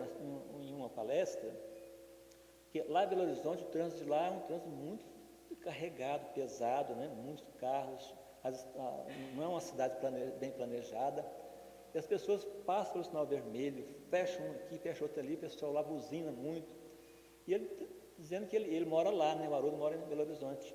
[0.61, 1.55] em uma palestra,
[2.73, 5.05] que lá em Belo Horizonte, o trânsito de lá é um trânsito muito
[5.61, 7.07] carregado, pesado, né?
[7.09, 8.15] muitos carros,
[9.37, 9.95] não é uma cidade
[10.41, 11.25] bem planejada,
[11.95, 15.83] e as pessoas passam pelo sinal vermelho, fecham aqui, fecham outro ali, o pessoal lá
[15.83, 16.67] buzina muito.
[17.47, 17.69] E ele
[18.19, 19.47] dizendo que ele, ele mora lá, né?
[19.47, 20.75] o Haroldo mora em Belo Horizonte.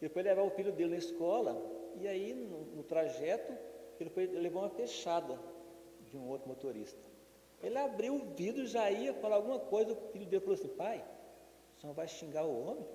[0.00, 1.60] Ele foi levar o filho dele na escola,
[1.96, 3.52] e aí no, no trajeto
[4.00, 5.38] ele, foi, ele levou uma fechada
[6.00, 6.98] de um outro motorista.
[7.62, 11.04] Ele abriu o vidro, já ia falar alguma coisa, o filho dele falou assim, pai,
[11.84, 12.86] você não vai xingar o homem?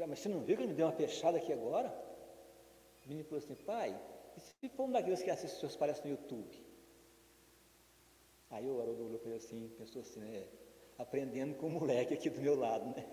[0.00, 1.88] Ah, mas você não viu que ele me deu uma fechada aqui agora?
[3.04, 3.96] O menino falou assim, pai,
[4.36, 6.64] e se for um daqueles que assistem seus palestras no YouTube?
[8.50, 10.44] Aí o Haroldo olhou para ele assim, pensou assim, né?
[10.98, 13.06] Aprendendo com o moleque aqui do meu lado, né?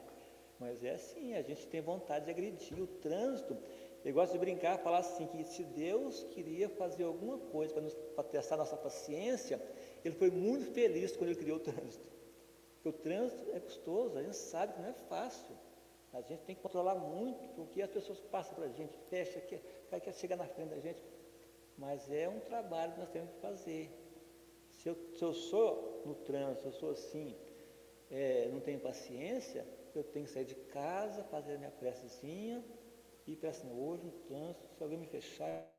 [0.60, 2.82] Mas é assim, a gente tem vontade de agredir.
[2.82, 3.56] O trânsito,
[4.04, 7.73] eu gosto de brincar, falar assim, que se Deus queria fazer alguma coisa
[8.15, 9.62] para testar nossa paciência,
[10.04, 12.14] Ele foi muito feliz quando Ele criou o trânsito.
[12.85, 15.55] Porque o trânsito é custoso, a gente sabe que não é fácil.
[16.13, 19.59] A gente tem que controlar muito, porque as pessoas passam para a gente, fecha, quer,
[19.99, 20.99] quer chegar na frente da gente.
[21.79, 23.89] Mas é um trabalho que nós temos que fazer.
[24.69, 27.35] Se eu, se eu sou no trânsito, eu sou assim,
[28.11, 32.63] é, não tenho paciência, eu tenho que sair de casa, fazer a minha precezinha,
[33.25, 35.74] ir para assim, hoje no trânsito, se alguém me fechar,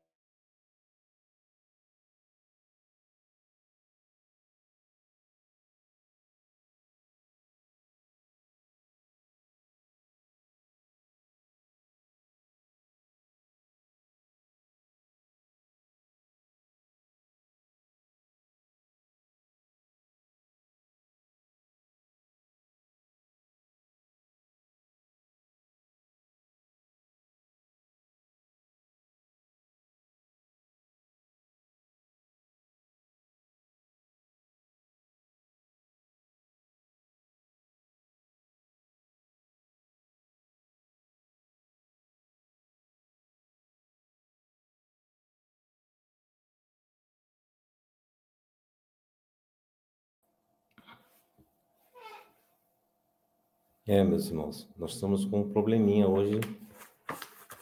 [53.89, 56.41] É, meus irmãos, nós estamos com um probleminha hoje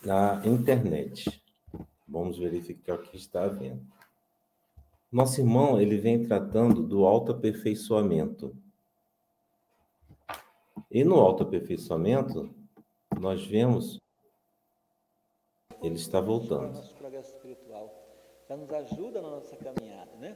[0.03, 1.39] na internet.
[2.07, 3.85] Vamos verificar o que está havendo.
[5.11, 8.57] Nosso irmão, ele vem tratando do autoaperfeiçoamento.
[10.89, 12.49] E no autoaperfeiçoamento,
[13.19, 14.01] nós vemos
[15.83, 16.73] ele está voltando.
[16.73, 17.93] Nosso progresso espiritual
[18.49, 20.35] já nos ajuda na nossa caminhada, né?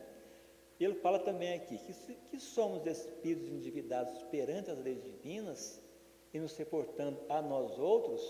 [0.80, 5.84] Ele fala também aqui que, que somos espíritos endividados perante as leis divinas
[6.34, 8.22] e nos reportando a nós outros,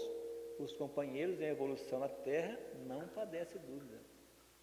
[0.57, 2.57] os companheiros em evolução na Terra,
[2.87, 3.99] não padece dúvida.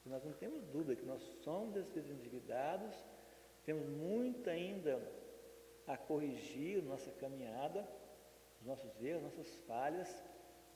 [0.04, 2.94] Nós não temos dúvida que nós somos espíritos endividados,
[3.64, 5.00] temos muito ainda
[5.86, 7.88] a corrigir nossa caminhada,
[8.60, 10.08] os nossos erros, nossas falhas.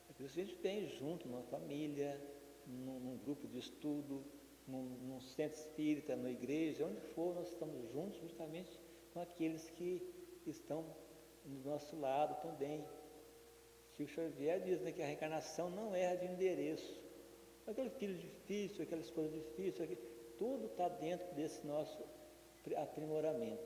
[0.08, 2.20] É por isso que a gente tem junto, numa família,
[2.66, 4.24] num, num grupo de estudo,
[4.70, 8.78] num, num centro espírita, na igreja, onde for, nós estamos juntos justamente
[9.12, 10.02] com aqueles que
[10.46, 10.84] estão
[11.44, 12.84] do nosso lado também.
[13.96, 17.00] Chico Xavier diz né, que a reencarnação não erra de endereço.
[17.66, 20.00] Aquele filho difícil, aquela esposa difícil, aquele,
[20.38, 22.02] tudo está dentro desse nosso
[22.76, 23.62] aprimoramento.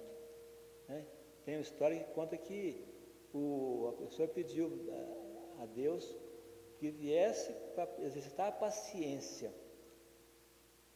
[0.89, 1.07] Né?
[1.45, 2.85] Tem uma história que conta que
[3.33, 4.71] o, a pessoa pediu
[5.59, 6.17] a, a Deus
[6.79, 9.53] que viesse para exercitar a paciência.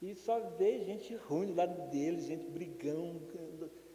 [0.00, 3.20] E só veio gente ruim do lado dele, gente brigão,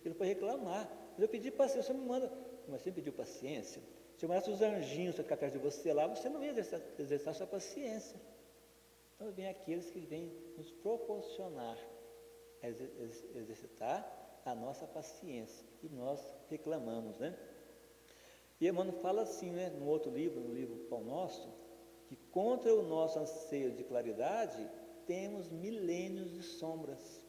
[0.03, 0.89] ele foi reclamar.
[1.13, 2.31] Mas eu pedi paciência, você me manda.
[2.67, 3.81] Mas você pediu paciência.
[4.17, 7.33] Se eu mandasse os anjinhos ficar atrás de você lá, você não ia exercitar, exercitar
[7.33, 8.19] sua paciência.
[9.15, 11.77] Então vem aqueles que vêm nos proporcionar
[13.35, 15.65] exercitar a nossa paciência.
[15.81, 17.37] E nós reclamamos, né?
[18.59, 21.53] E Emmanuel fala assim, né, no outro livro, no livro Pão Nosso,
[22.07, 24.69] que contra o nosso anseio de claridade,
[25.05, 27.23] temos milênios de sombras.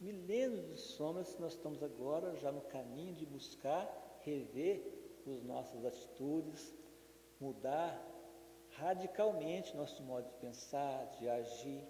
[0.00, 6.74] Milênios de sombras nós estamos agora já no caminho de buscar rever as nossas atitudes,
[7.40, 8.02] mudar
[8.70, 11.84] radicalmente nosso modo de pensar, de agir,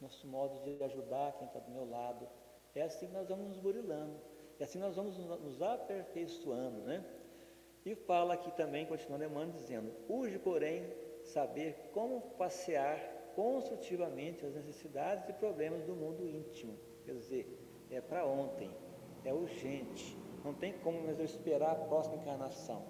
[0.00, 2.28] nosso modo de ajudar quem está do meu lado.
[2.74, 4.18] É assim que nós vamos nos burilando,
[4.58, 7.04] é assim que nós vamos nos aperfeiçoando, né?
[7.84, 12.98] E fala aqui também, continuando Emmanuel, dizendo: urge, porém, saber como passear
[13.36, 16.76] construtivamente as necessidades e problemas do mundo íntimo.
[17.04, 17.46] Quer dizer,
[17.90, 18.70] é para ontem,
[19.24, 22.82] é urgente, não tem como mais eu esperar a próxima encarnação.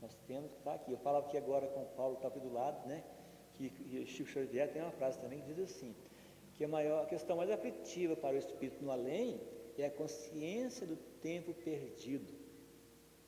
[0.00, 0.92] Nós temos que estar aqui.
[0.92, 3.04] Eu falo aqui agora com o Paulo, que está aqui do lado, né?
[3.56, 5.94] Que, que Chico Xavier tem uma frase também que diz assim:
[6.54, 9.40] que a maior a questão mais afetiva para o espírito no além
[9.76, 12.32] é a consciência do tempo perdido.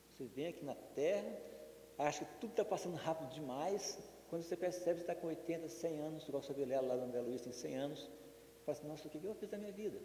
[0.09, 1.37] Você vem aqui na Terra,
[1.97, 3.97] acha que tudo está passando rápido demais,
[4.31, 7.19] quando você percebe que está com 80, 100 anos, igual o Vilela lá no André
[7.19, 8.09] Luiz tem 100 anos,
[8.65, 9.99] fala assim, nossa, o que eu fiz da minha vida?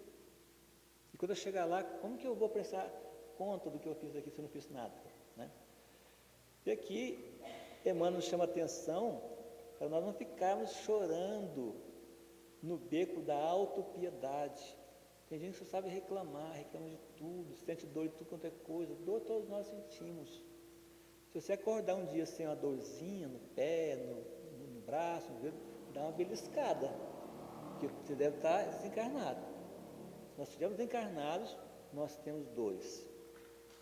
[1.14, 2.90] E quando eu chegar lá, como que eu vou prestar
[3.38, 4.92] conta do que eu fiz aqui se eu não fiz nada?
[5.36, 5.48] Né?
[6.66, 7.38] E aqui,
[7.84, 9.22] Emmanuel chama atenção
[9.78, 11.76] para nós não ficarmos chorando
[12.60, 14.76] no beco da autopiedade.
[15.28, 18.50] Tem gente que só sabe reclamar, reclama de tudo, sente dor de tudo quanto é
[18.50, 20.42] coisa, dor todos nós sentimos.
[21.37, 24.14] Se você acordar um dia sem uma dorzinha no pé, no,
[24.72, 25.59] no braço, no dedo,
[25.92, 26.90] dá uma beliscada,
[27.72, 29.44] porque você deve estar desencarnado.
[30.33, 31.55] Se nós estivermos encarnados,
[31.92, 33.07] nós temos dores.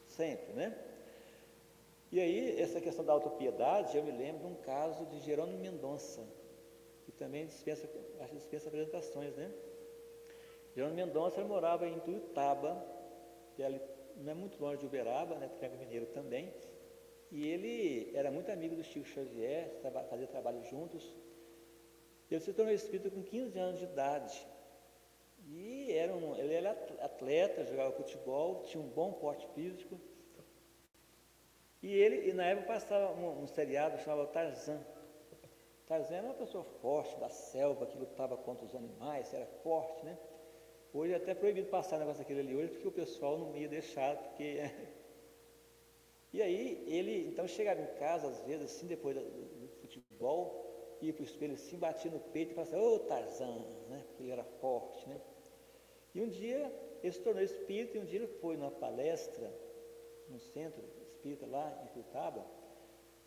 [0.08, 0.76] Sempre, né?
[2.10, 6.26] E aí, essa questão da autopiedade, eu me lembro de um caso de Jerônimo Mendonça,
[7.04, 7.88] que também dispensa,
[8.18, 9.48] acho que dispensa apresentações, né?
[10.74, 12.84] Jerônimo Mendonça morava em Tuiutaba,
[13.54, 13.80] que é ali,
[14.16, 15.46] não é muito longe de Uberaba, né?
[15.56, 16.52] Triângulo Mineiro também.
[17.34, 19.68] E ele era muito amigo do Chico Xavier,
[20.08, 21.02] fazia trabalho juntos.
[22.30, 24.46] Ele se tornou espírita com 15 anos de idade.
[25.48, 26.70] E era um, ele era
[27.00, 30.00] atleta, jogava futebol, tinha um bom porte físico.
[31.82, 34.80] E ele, e na época passava um, um seriado chamado Tarzan.
[35.88, 40.16] Tarzan era uma pessoa forte da selva, que lutava contra os animais, era forte, né?
[40.92, 44.16] Hoje é até proibido passar negócio daquele ali hoje, porque o pessoal não ia deixar,
[44.16, 44.60] porque
[46.34, 51.12] E aí ele então chegava em casa, às vezes, assim, depois do, do futebol, ia
[51.12, 54.02] para o espelho assim, batia no peito e falava assim, ô oh, Tarzan, né?
[54.08, 55.20] Porque ele era forte, né?
[56.12, 56.72] E um dia
[57.04, 59.48] ele se tornou espírita e um dia ele foi numa palestra
[60.28, 62.44] no centro espírita lá em Curitiba,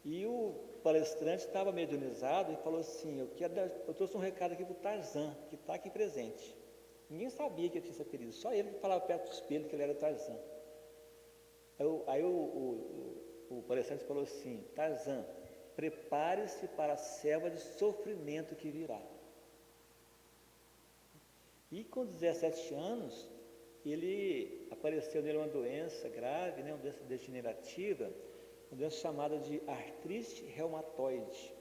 [0.03, 3.53] e o palestrante estava mediunizado e falou assim, eu, quero,
[3.87, 6.57] eu trouxe um recado aqui para o Tarzan, que está aqui presente.
[7.09, 9.75] Ninguém sabia que ele tinha esse apelido, só ele que falava perto do espelho que
[9.75, 10.37] ele era Tarzan.
[11.80, 15.25] Aí, aí o, o, o, o palestrante falou assim: Tarzan,
[15.75, 19.01] prepare-se para a selva de sofrimento que virá.
[21.71, 23.30] E com 17 anos,
[23.86, 28.11] ele apareceu nele uma doença grave, né, uma doença degenerativa,
[28.71, 31.53] uma doença chamada de artrite reumatoide.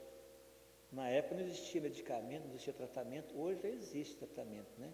[0.91, 4.91] Na época não existia medicamento, não existia tratamento, hoje já existe tratamento, né?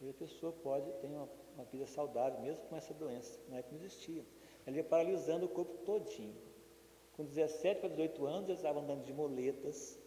[0.00, 3.76] Hoje a pessoa pode ter uma, uma vida saudável mesmo com essa doença, na época
[3.76, 4.24] não existia.
[4.66, 6.34] Ele ia paralisando o corpo todinho.
[7.12, 9.98] Com 17 para 18 anos, eles estavam andando de moletas.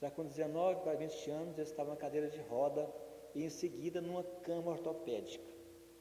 [0.00, 2.92] Já com 19 para 20 anos, eles estavam na cadeira de roda
[3.34, 5.44] e em seguida numa cama ortopédica,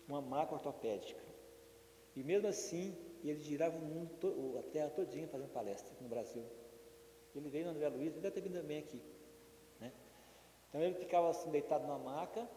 [0.08, 1.22] uma maca ortopédica.
[2.16, 6.44] E mesmo assim, ele girava o mundo, a terra todinha fazendo palestra no Brasil.
[7.36, 9.02] Ele veio no André Luiz, ele deve ter vindo também aqui.
[9.80, 9.92] Né?
[10.68, 12.50] Então ele ficava assim, deitado na maca,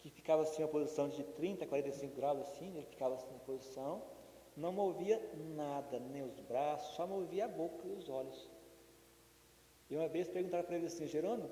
[0.00, 4.02] que ficava assim, uma posição de 30, 45 graus assim, ele ficava assim na posição,
[4.56, 5.20] não movia
[5.56, 8.50] nada, nem os braços, só movia a boca e os olhos.
[9.90, 11.50] E uma vez perguntaram para ele assim, Jerônimo,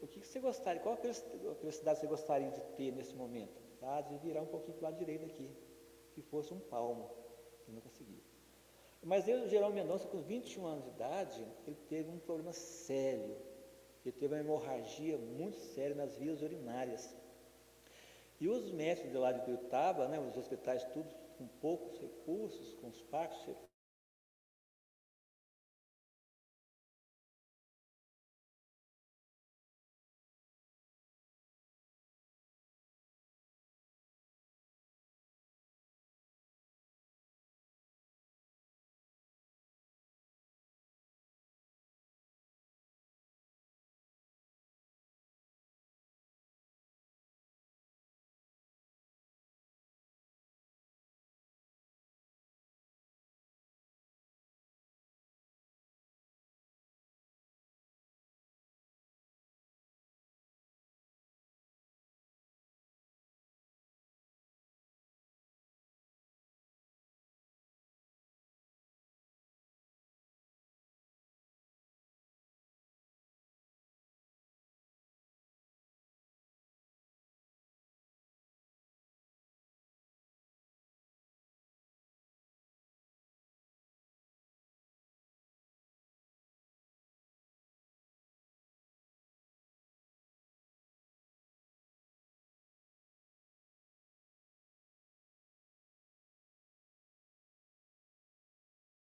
[0.00, 3.60] o que, você gostaria, qual a felicidade você gostaria de ter nesse momento?
[3.82, 5.50] Ah, de virar um pouquinho para o lado direito aqui,
[6.12, 7.10] que fosse um palmo.
[7.66, 8.20] Ele não conseguiu.
[9.02, 13.36] Mas ele, Jerônimo Mendonça, com 21 anos de idade, ele teve um problema sério.
[14.04, 17.14] Ele teve uma hemorragia muito séria nas vias urinárias.
[18.40, 21.08] E os médicos de lá de Tuiutaba, né, os hospitais tudo
[21.38, 23.00] com poucos recursos, com os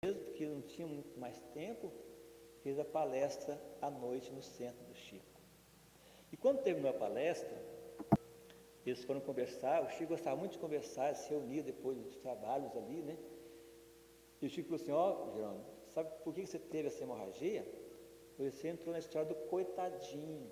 [0.03, 1.91] mesmo porque não tinha muito mais tempo,
[2.61, 5.41] fez a palestra à noite no centro do Chico.
[6.31, 7.55] E quando terminou a palestra,
[8.85, 13.01] eles foram conversar, o Chico gostava muito de conversar, se reunia depois dos trabalhos ali,
[13.01, 13.17] né?
[14.41, 17.65] E o Chico falou assim, ó, oh, Jerônimo, sabe por que você teve essa hemorragia?
[18.37, 20.51] Você entrou na história do coitadinho.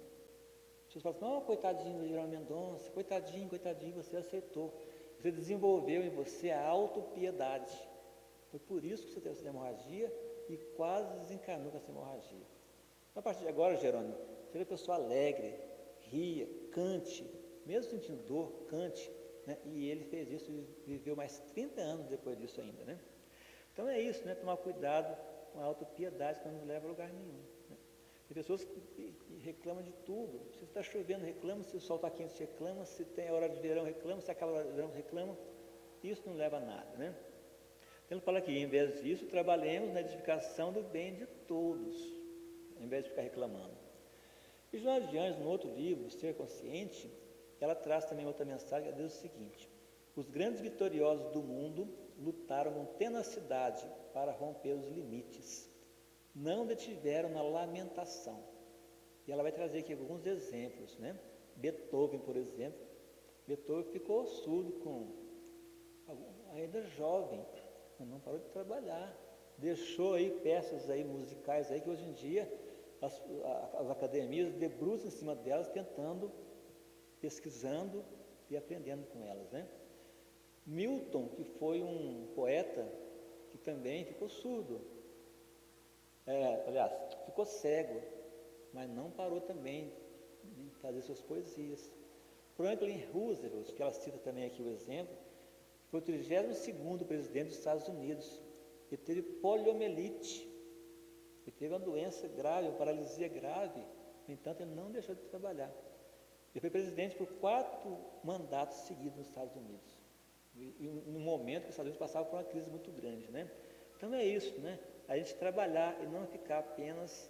[0.88, 4.74] Você fala assim, não, coitadinho do Jerônimo Mendonça, coitadinho, coitadinho, você aceitou.
[5.18, 7.91] Você desenvolveu em você a autopiedade.
[8.52, 10.14] Foi por isso que você teve essa hemorragia
[10.49, 12.45] e quase desencarnou com essa hemorragia.
[13.16, 14.16] A partir de agora, Jerônimo,
[14.52, 15.56] seja pessoa alegre,
[16.02, 17.26] ria, cante,
[17.66, 19.10] mesmo sentindo dor, cante.
[19.47, 19.58] Né?
[19.66, 22.84] E ele fez isso e viveu mais 30 anos depois disso ainda.
[22.84, 22.99] Né?
[23.74, 24.36] Então é isso, né?
[24.36, 25.18] tomar cuidado
[25.54, 27.41] com a autopiedade que não leva a lugar nenhum.
[27.70, 27.78] Né?
[28.28, 30.41] Tem pessoas que reclamam de tudo.
[30.58, 31.64] Se está chovendo, reclama.
[31.64, 32.86] Se o sol está quente, reclama.
[32.86, 34.22] Se tem a hora de verão, reclama.
[34.22, 35.38] Se acaba a hora de verão, reclama.
[36.04, 36.97] Isso não leva a nada.
[36.97, 37.16] Né?
[38.12, 41.95] Ele fala que, em vez disso, trabalhemos na edificação do bem de todos,
[42.78, 43.78] em vez de ficar reclamando.
[44.74, 47.09] E Joana de Anjos, no outro livro, Ser Consciente,
[47.62, 49.70] ela traz também outra mensagem, que diz o seguinte:
[50.14, 51.88] os grandes vitoriosos do mundo
[52.20, 55.70] lutaram com tenacidade para romper os limites,
[56.36, 58.43] não detiveram na lamentação.
[59.26, 61.18] E ela vai trazer aqui alguns exemplos, né?
[61.55, 62.82] Beethoven, por exemplo,
[63.47, 65.22] Beethoven ficou surdo com
[66.53, 67.45] ainda jovem,
[68.06, 69.16] não parou de trabalhar.
[69.58, 72.52] Deixou aí peças aí musicais aí que hoje em dia
[73.02, 73.22] as,
[73.74, 76.32] as academias debruçam em cima delas, tentando,
[77.20, 78.04] pesquisando
[78.49, 79.68] e aprendendo com elas, né?
[80.66, 82.88] Milton, que foi um poeta
[83.49, 84.82] que também ficou surdo,
[86.26, 86.91] é, aliás,
[87.26, 87.99] ficou cego,
[88.72, 89.91] mas não parou também
[90.43, 91.91] de fazer suas poesias.
[92.56, 95.16] Franklin Roosevelt, que ela cita também aqui o exemplo,
[95.92, 98.42] foi o 32 presidente dos Estados Unidos.
[98.89, 100.50] Ele teve poliomielite.
[101.46, 103.86] Ele teve uma doença grave, uma paralisia grave.
[104.26, 105.70] No entanto, ele não deixou de trabalhar.
[106.54, 110.00] Ele foi presidente por quatro mandatos seguidos nos Estados Unidos.
[111.06, 113.52] No momento que os Estados Unidos passavam por uma crise muito grande, né?
[113.98, 114.80] Então é isso, né?
[115.10, 117.30] A gente trabalhar e não ficar apenas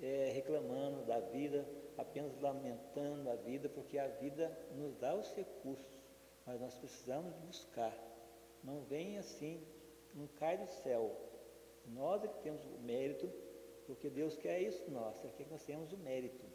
[0.00, 5.97] é, reclamando da vida, apenas lamentando a vida, porque a vida nos dá os recursos
[6.48, 7.94] mas nós precisamos buscar.
[8.64, 9.62] Não vem assim,
[10.14, 11.14] não cai do céu.
[11.86, 13.30] Nós é que temos o mérito,
[13.86, 16.46] porque Deus quer isso nós, Ele quer que nós tenhamos o mérito.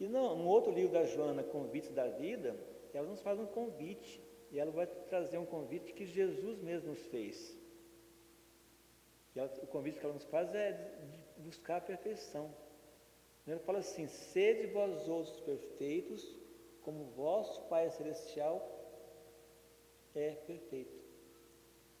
[0.00, 2.56] E não, no outro livro da Joana, Convites da Vida,
[2.92, 7.02] ela nos faz um convite, e ela vai trazer um convite que Jesus mesmo nos
[7.06, 7.56] fez.
[9.36, 10.72] Ela, o convite que ela nos faz é
[11.36, 12.52] de buscar a perfeição.
[13.46, 16.37] Ela fala assim: sede vós outros perfeitos,
[16.88, 18.66] como vosso Pai Celestial
[20.14, 20.98] é perfeito.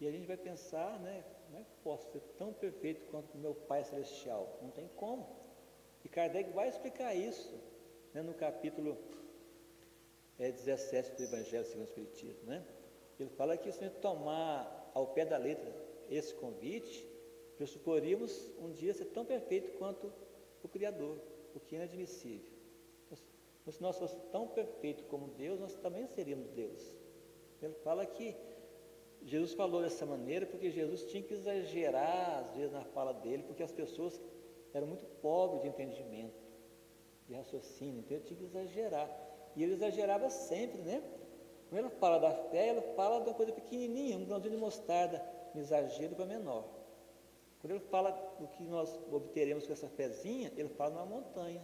[0.00, 1.22] E a gente vai pensar, né?
[1.44, 4.58] Como é que posso ser tão perfeito quanto meu Pai Celestial?
[4.62, 5.28] Não tem como.
[6.02, 7.54] E Kardec vai explicar isso
[8.14, 8.96] né, no capítulo
[10.38, 12.46] é, 17 do Evangelho segundo o Espiritismo.
[12.46, 12.64] Né?
[13.20, 15.70] Ele fala que se a gente tomar ao pé da letra
[16.08, 17.06] esse convite,
[17.58, 20.10] pressuporíamos um dia ser tão perfeito quanto
[20.62, 21.18] o Criador,
[21.54, 22.57] o que é inadmissível.
[23.70, 26.94] Se nós fôssemos tão perfeitos como Deus, nós também seríamos Deus.
[27.60, 28.36] Ele fala que
[29.22, 33.62] Jesus falou dessa maneira porque Jesus tinha que exagerar, às vezes, na fala dele, porque
[33.62, 34.20] as pessoas
[34.72, 36.40] eram muito pobres de entendimento,
[37.26, 39.10] de raciocínio, então ele tinha que exagerar.
[39.56, 41.02] E ele exagerava sempre, né?
[41.68, 45.22] Quando ele fala da fé, ele fala de uma coisa pequenininha, um grãozinho de mostarda,
[45.54, 46.64] um exagero para menor.
[47.60, 51.62] Quando ele fala do que nós obteremos com essa fezinha, ele fala numa montanha,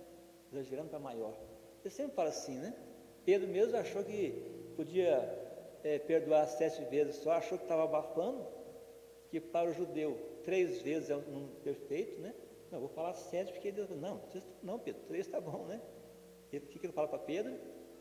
[0.53, 1.35] exagerando para maior.
[1.85, 2.75] Ele sempre fala assim, né?
[3.27, 4.33] Pedro mesmo achou que
[4.75, 5.19] podia
[5.83, 8.47] é, perdoar sete vezes só, achou que estava abafando,
[9.29, 12.35] que para o judeu três vezes é um perfeito, né?
[12.71, 14.21] Não, vou falar sete porque Deus não,
[14.63, 15.81] não Pedro, três está bom, né?
[16.51, 17.55] E o que, ele fala para Pedro?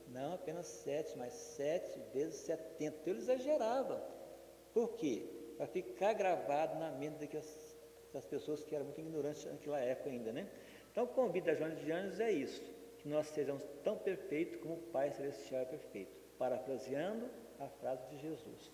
[0.08, 2.98] Não, apenas sete, mas sete vezes setenta.
[3.02, 4.02] Então ele exagerava.
[4.74, 5.26] Por quê?
[5.58, 7.78] Para ficar gravado na mente daquelas,
[8.14, 10.50] das pessoas que eram muito ignorantes naquela época ainda, né?
[10.92, 12.62] Então o convite da Joana de Anos é isso,
[13.04, 16.12] que nós sejamos tão perfeitos como o Pai Celestial é perfeito.
[16.40, 17.30] Parafraseando
[17.60, 18.72] a frase de Jesus.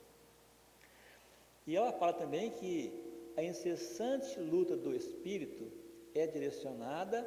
[1.66, 2.94] E ela fala também que
[3.36, 5.72] a incessante luta do espírito
[6.14, 7.24] é direcionada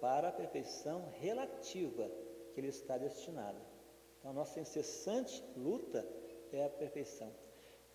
[0.00, 2.08] para a perfeição relativa
[2.54, 3.58] que ele está destinado.
[4.18, 6.06] Então, a nossa incessante luta
[6.52, 7.32] é a perfeição.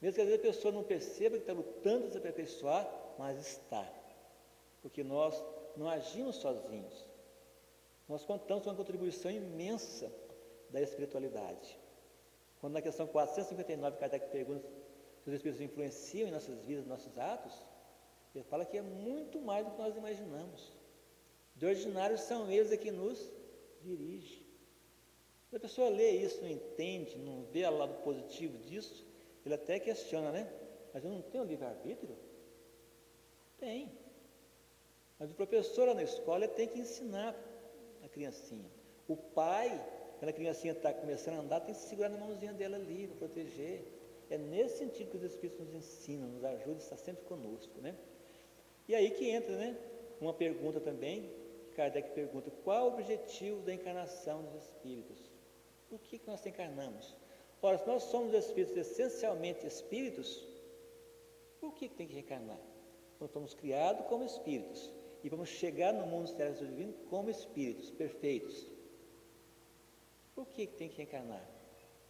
[0.01, 3.39] Mesmo que às vezes a pessoa não perceba que está lutando para se aperfeiçoar, mas
[3.39, 3.87] está.
[4.81, 5.41] Porque nós
[5.77, 7.10] não agimos sozinhos.
[8.11, 10.11] Nós contamos com uma contribuição imensa
[10.69, 11.79] da espiritualidade.
[12.59, 14.67] Quando na questão 459 Kardec pergunta
[15.23, 17.65] se os Espíritos influenciam em nossas vidas, nossos atos,
[18.35, 20.73] ele fala que é muito mais do que nós imaginamos.
[21.55, 23.31] De ordinário são eles a que nos
[23.81, 24.45] dirigem.
[25.49, 29.07] Se a pessoa lê isso, não entende, não vê o lado positivo disso,
[29.45, 30.51] ele até questiona, né?
[30.93, 32.17] Mas eu não tenho livre-arbítrio?
[33.57, 33.89] Tem.
[35.17, 37.33] Mas o professor lá na escola tem que ensinar
[38.11, 38.69] criancinha.
[39.07, 39.69] O pai
[40.21, 43.17] quando a criancinha está começando a andar, tem que segurar na mãozinha dela ali, para
[43.17, 43.83] proteger.
[44.29, 47.95] É nesse sentido que os Espíritos nos ensinam, nos ajudam, está sempre conosco, né?
[48.87, 49.75] E aí que entra, né?
[50.19, 51.27] Uma pergunta também,
[51.75, 55.17] Kardec pergunta, qual o objetivo da encarnação dos Espíritos?
[55.89, 57.17] Por que, que nós encarnamos?
[57.59, 60.47] Ora, se nós somos Espíritos, essencialmente Espíritos,
[61.59, 62.61] por que, que tem que reencarnar?
[63.19, 64.93] Nós fomos criados como Espíritos
[65.23, 68.67] e vamos chegar no mundo celestial divino como Espíritos perfeitos.
[70.33, 71.45] Por que tem que encarnar?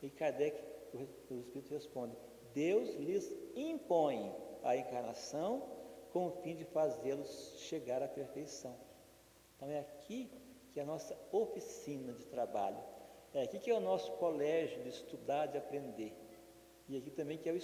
[0.01, 0.57] E Kardec,
[0.93, 2.17] os Espíritos respondem:
[2.53, 4.33] Deus lhes impõe
[4.63, 5.63] a encarnação
[6.11, 8.75] com o fim de fazê-los chegar à perfeição.
[9.55, 10.29] Então é aqui
[10.71, 12.79] que é a nossa oficina de trabalho.
[13.33, 16.13] É aqui que é o nosso colégio de estudar, de aprender.
[16.87, 17.57] E aqui também que é o,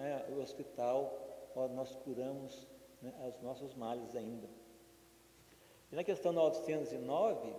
[0.00, 2.66] é, o hospital onde nós curamos
[3.00, 4.48] né, os nossos males ainda.
[5.90, 7.54] E na questão 909,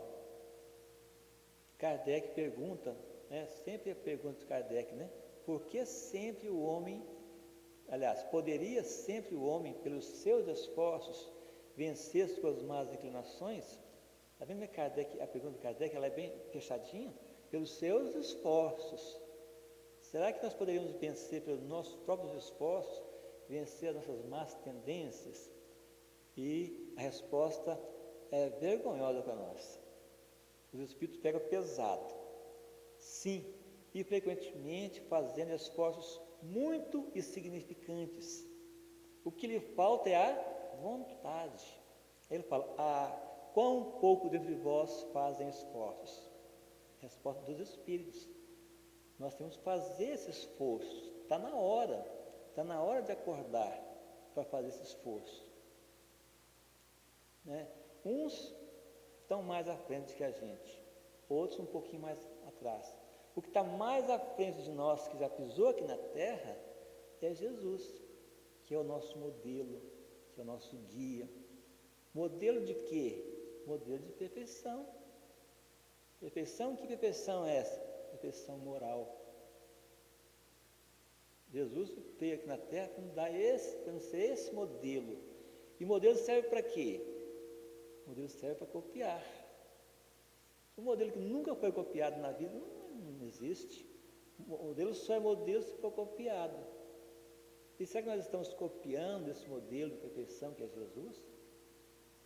[1.77, 2.95] Kardec pergunta,
[3.29, 5.09] né, sempre a pergunta de Kardec, né?
[5.45, 7.03] Por que sempre o homem,
[7.87, 11.31] aliás, poderia sempre o homem, pelos seus esforços,
[11.75, 13.79] vencer suas más inclinações?
[14.33, 17.13] Está vendo Kardec, a pergunta de Kardec ela é bem fechadinha?
[17.49, 19.19] Pelos seus esforços.
[20.01, 23.03] Será que nós poderíamos vencer pelos nossos próprios esforços,
[23.47, 25.49] vencer as nossas más tendências?
[26.37, 27.79] E a resposta
[28.31, 29.79] é vergonhosa para nós.
[30.73, 32.13] Os espíritos pegam pesado.
[32.97, 33.45] Sim,
[33.93, 38.47] e frequentemente fazendo esforços muito insignificantes.
[39.23, 41.65] O que lhe falta é a vontade.
[42.29, 46.29] Ele fala: Ah, quão pouco dentre vós fazem esforços?
[46.99, 48.29] Resposta dos espíritos.
[49.17, 51.13] Nós temos que fazer esse esforço.
[51.23, 52.05] Está na hora.
[52.49, 53.89] Está na hora de acordar
[54.33, 55.49] para fazer esse esforço.
[57.43, 57.67] Né?
[58.05, 58.55] Uns
[59.21, 60.83] estão mais à frente que a gente,
[61.27, 62.95] outros um pouquinho mais atrás.
[63.35, 66.57] O que está mais à frente de nós, que já pisou aqui na terra,
[67.21, 68.01] é Jesus,
[68.65, 69.81] que é o nosso modelo,
[70.33, 71.29] que é o nosso guia.
[72.13, 73.23] Modelo de quê?
[73.65, 74.87] Modelo de perfeição.
[76.19, 77.79] Perfeição, que perfeição é essa?
[78.11, 79.15] Perfeição moral.
[81.51, 85.17] Jesus veio aqui na terra para nos dar esse, para nos ser esse modelo.
[85.79, 87.01] E modelo serve para quê?
[88.09, 89.23] O modelo serve para copiar.
[90.75, 93.87] Um modelo que nunca foi copiado na vida não, não existe.
[94.39, 96.57] O modelo só é modelo se for copiado.
[97.79, 101.23] E será que nós estamos copiando esse modelo de perfeição que é Jesus?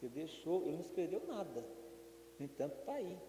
[0.01, 1.65] Ele deixou, ele não escreveu nada.
[2.39, 3.19] No entanto, está aí.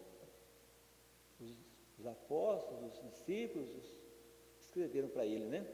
[1.41, 1.59] Os,
[1.99, 4.01] os, apóstolos, os discípulos
[4.61, 5.67] escreveram para ele, né?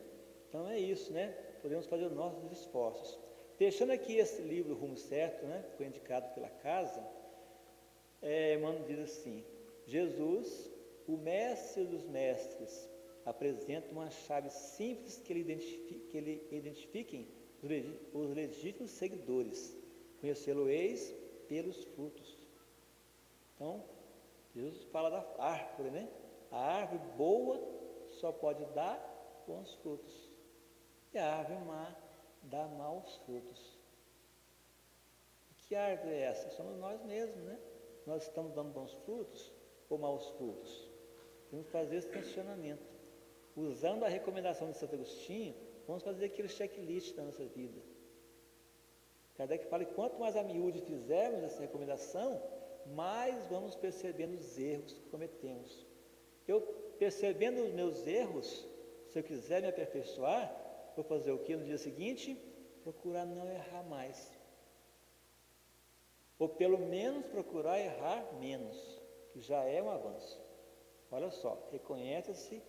[0.49, 1.28] Então é isso, né?
[1.61, 3.20] Podemos fazer os nossos esforços.
[3.61, 5.63] Deixando aqui esse livro Rumo Certo, né?
[5.77, 7.07] Foi indicado pela casa.
[8.23, 9.45] É, Emmanuel diz assim:
[9.85, 10.73] Jesus,
[11.07, 12.89] o mestre dos mestres,
[13.23, 17.29] apresenta uma chave simples que ele identifique, que ele identifiquem
[18.15, 19.77] os legítimos seguidores.
[20.23, 21.15] Conhecê-lo-eis
[21.47, 22.39] pelos frutos.
[23.55, 23.85] Então,
[24.55, 26.09] Jesus fala da árvore, né?
[26.51, 27.61] A árvore boa
[28.21, 28.99] só pode dar
[29.47, 30.31] bons frutos.
[31.13, 32.10] E a árvore má
[32.43, 33.78] dá maus frutos.
[35.70, 36.51] Que árvore é essa?
[36.51, 37.59] Somos nós mesmos, né?
[38.05, 39.53] Nós estamos dando bons frutos
[39.88, 40.91] ou maus frutos?
[41.49, 42.82] Temos que fazer esse questionamento.
[43.55, 45.55] Usando a recomendação de Santo Agostinho,
[45.86, 47.80] vamos fazer aquele checklist da nossa vida.
[49.36, 52.43] Kardec fala que quanto mais a miúde fizermos essa recomendação,
[52.86, 55.86] mais vamos percebendo os erros que cometemos.
[56.49, 56.61] Eu,
[56.99, 58.66] percebendo os meus erros,
[59.09, 60.53] se eu quiser me aperfeiçoar,
[61.01, 62.36] vou fazer o que no dia seguinte?
[62.82, 64.30] Procurar não errar mais.
[66.38, 68.76] Ou pelo menos procurar errar menos,
[69.32, 70.40] que já é um avanço.
[71.11, 72.62] Olha só, reconhece-se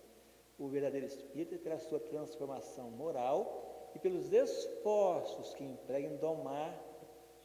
[0.58, 6.72] o verdadeiro espírito pela sua transformação moral e pelos esforços que emprega em domar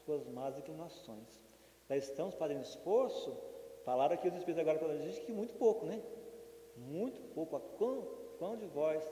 [0.05, 1.41] suas más inclinações.
[1.87, 3.37] Já estamos fazendo esforço,
[3.85, 6.01] falaram aqui os espíritos agora para a gente que muito pouco, né?
[6.75, 7.55] Muito pouco.
[7.55, 8.01] A quão,
[8.37, 9.03] quão de vós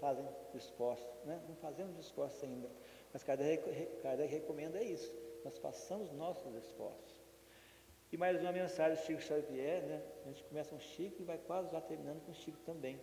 [0.00, 0.24] fazem
[0.54, 1.40] esforço, né?
[1.48, 2.68] Não fazemos esforço ainda.
[3.12, 5.12] Mas Kardec, Kardec recomenda isso.
[5.44, 7.16] Nós façamos nossos esforços.
[8.12, 10.02] E mais uma mensagem do Chico Xavier, né?
[10.24, 13.00] A gente começa com Chico e vai quase já terminando com Chico também.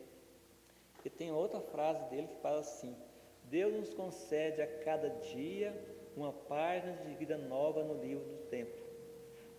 [1.04, 2.96] E tem outra frase dele que fala assim:
[3.44, 5.74] Deus nos concede a cada dia
[6.16, 8.82] uma página de vida nova no livro do tempo.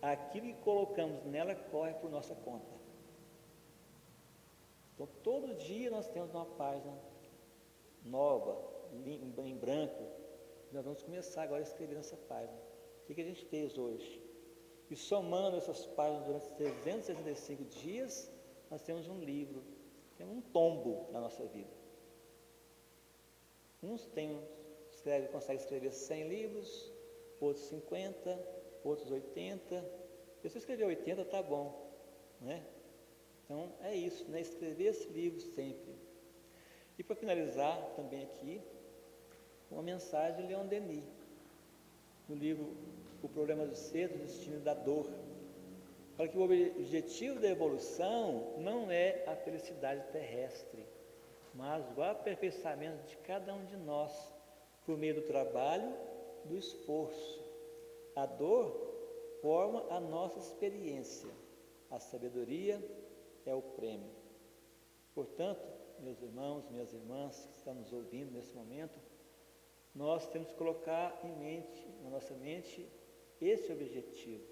[0.01, 2.75] Aquilo que colocamos nela corre por nossa conta.
[4.93, 6.93] Então, todo dia nós temos uma página
[8.05, 8.57] nova,
[9.03, 10.03] em branco.
[10.71, 12.57] Nós vamos começar agora a escrever nessa página.
[13.03, 14.21] O que, a gente fez hoje?
[14.89, 18.31] E somando essas páginas durante 365 dias,
[18.69, 19.63] nós temos um livro,
[20.17, 21.69] temos um tombo na nossa vida.
[23.81, 24.39] Uns tem,
[24.91, 26.91] escreve, conseguem escrever 100 livros,
[27.39, 28.39] outros 50,
[28.83, 29.81] outros 80.
[30.41, 31.91] Se você escrever 80, está bom.
[32.41, 32.65] Né?
[33.43, 34.41] Então é isso, né?
[34.41, 36.04] escrever esse livro sempre.
[36.97, 38.61] E para finalizar também aqui,
[39.69, 41.03] uma mensagem de Leon Denis,
[42.29, 42.75] no livro
[43.21, 45.07] O Problema do Ser, do Destino da Dor.
[46.15, 50.85] Fala que o objetivo da evolução não é a felicidade terrestre,
[51.53, 54.33] mas o aperfeiçoamento de cada um de nós,
[54.85, 55.93] por meio do trabalho,
[56.45, 57.43] do esforço.
[58.15, 58.95] A dor
[59.41, 61.29] forma a nossa experiência,
[61.91, 62.81] a sabedoria
[63.45, 64.09] é o prêmio.
[65.13, 68.99] Portanto, meus irmãos, minhas irmãs que estão nos ouvindo nesse momento,
[69.93, 72.87] nós temos que colocar em mente, na nossa mente,
[73.39, 74.45] esse objetivo.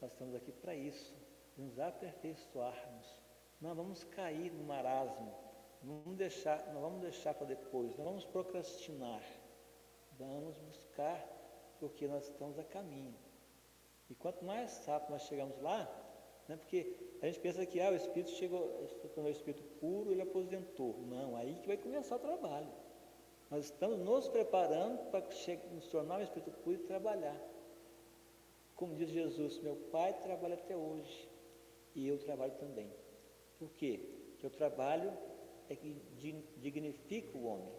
[0.00, 1.14] Nós estamos aqui para isso,
[1.56, 3.22] nos aperfeiçoarmos.
[3.60, 5.32] Não vamos cair no marasmo,
[5.82, 9.22] não vamos deixar, não vamos deixar para depois, não vamos procrastinar.
[10.18, 11.26] Vamos buscar
[11.80, 13.14] porque nós estamos a caminho.
[14.08, 15.88] E quanto mais rápido nós chegamos lá,
[16.48, 16.56] né?
[16.56, 20.98] Porque a gente pensa que ah, o espírito chegou, se tornou espírito puro, ele aposentou.
[21.06, 22.70] Não, aí que vai começar o trabalho.
[23.50, 25.20] Nós estamos nos preparando para
[25.72, 27.40] nos tornar um espírito puro e trabalhar.
[28.74, 31.28] Como diz Jesus, meu pai trabalha até hoje
[31.94, 32.92] e eu trabalho também.
[33.58, 34.00] Por quê?
[34.30, 35.16] Porque o trabalho
[35.68, 35.96] é que
[36.58, 37.72] dignifica o homem.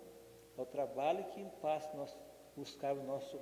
[0.57, 2.17] É o trabalho que faz nós
[2.55, 3.39] buscar o nosso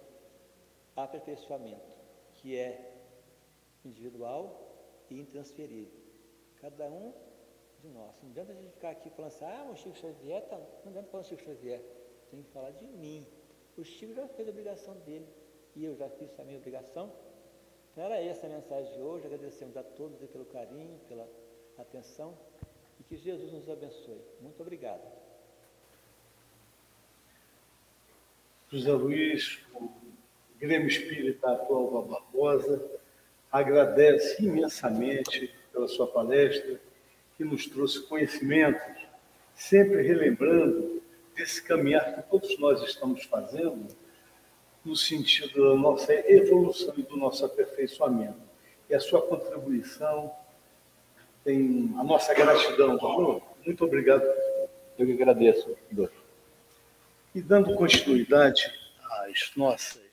[0.95, 1.95] aperfeiçoamento,
[2.33, 2.91] que é
[3.85, 4.72] individual
[5.09, 5.99] e intransferível.
[6.61, 7.13] Cada um
[7.81, 8.15] de nós.
[8.21, 10.57] Não adianta a gente ficar aqui falando assim, ah, o Chico Xavier, tá...
[10.57, 11.81] não adianta falar Chico Xavier,
[12.31, 13.27] tem que falar de mim.
[13.77, 15.27] O Chico já fez a obrigação dele
[15.75, 17.11] e eu já fiz a minha obrigação.
[17.91, 21.27] Então era essa a mensagem de hoje, agradecemos a todos pelo carinho, pela
[21.77, 22.37] atenção
[22.99, 24.21] e Que Jesus nos abençoe.
[24.39, 25.01] Muito obrigado.
[28.69, 29.89] José Luiz, o
[30.57, 32.92] Grêmio Espírita Atual Barbosa,
[33.53, 36.81] agradece imensamente pela sua palestra,
[37.37, 38.81] que nos trouxe conhecimentos,
[39.53, 41.03] sempre relembrando
[41.35, 43.87] desse caminhar que todos nós estamos fazendo,
[44.83, 48.41] no sentido da nossa evolução e do nosso aperfeiçoamento.
[48.89, 50.35] E a sua contribuição
[51.43, 53.41] tem a nossa gratidão, Paulo.
[53.63, 54.23] Muito obrigado.
[54.97, 55.77] Eu que agradeço.
[57.33, 58.71] E dando continuidade
[59.29, 60.03] às nossas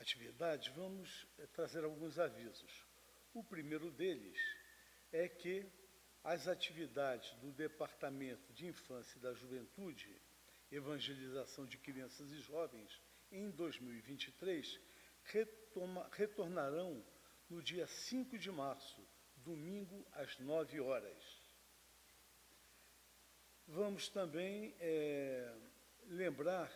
[0.00, 1.25] atividades, vamos
[1.56, 2.86] trazer alguns avisos.
[3.32, 4.38] O primeiro deles
[5.10, 5.66] é que
[6.22, 10.20] as atividades do Departamento de Infância e da Juventude,
[10.70, 13.00] Evangelização de Crianças e Jovens,
[13.32, 14.78] em 2023,
[15.24, 17.02] retoma, retornarão
[17.48, 21.42] no dia 5 de março, domingo, às 9 horas.
[23.66, 25.54] Vamos também é,
[26.08, 26.70] lembrar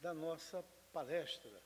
[0.00, 1.62] da nossa palestra,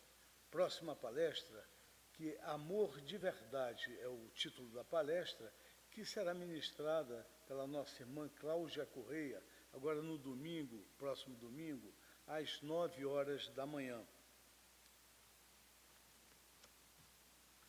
[0.51, 1.76] próxima palestra,
[2.17, 5.53] que Amor de Verdade é o título da palestra,
[5.91, 9.43] que será ministrada pela nossa irmã Cláudia Correia,
[9.73, 11.95] agora no domingo, próximo domingo,
[12.27, 14.03] às nove horas da manhã.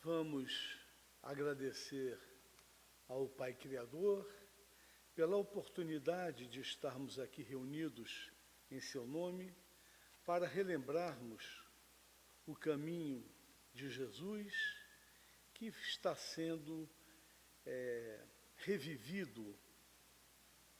[0.02, 0.78] Vamos
[1.22, 2.18] agradecer
[3.06, 4.26] ao Pai Criador,
[5.14, 8.32] pela oportunidade de estarmos aqui reunidos
[8.70, 9.52] em seu nome
[10.24, 11.66] para relembrarmos
[12.46, 13.28] o caminho
[13.78, 14.52] de Jesus
[15.54, 16.88] que está sendo
[17.64, 18.20] é,
[18.56, 19.56] revivido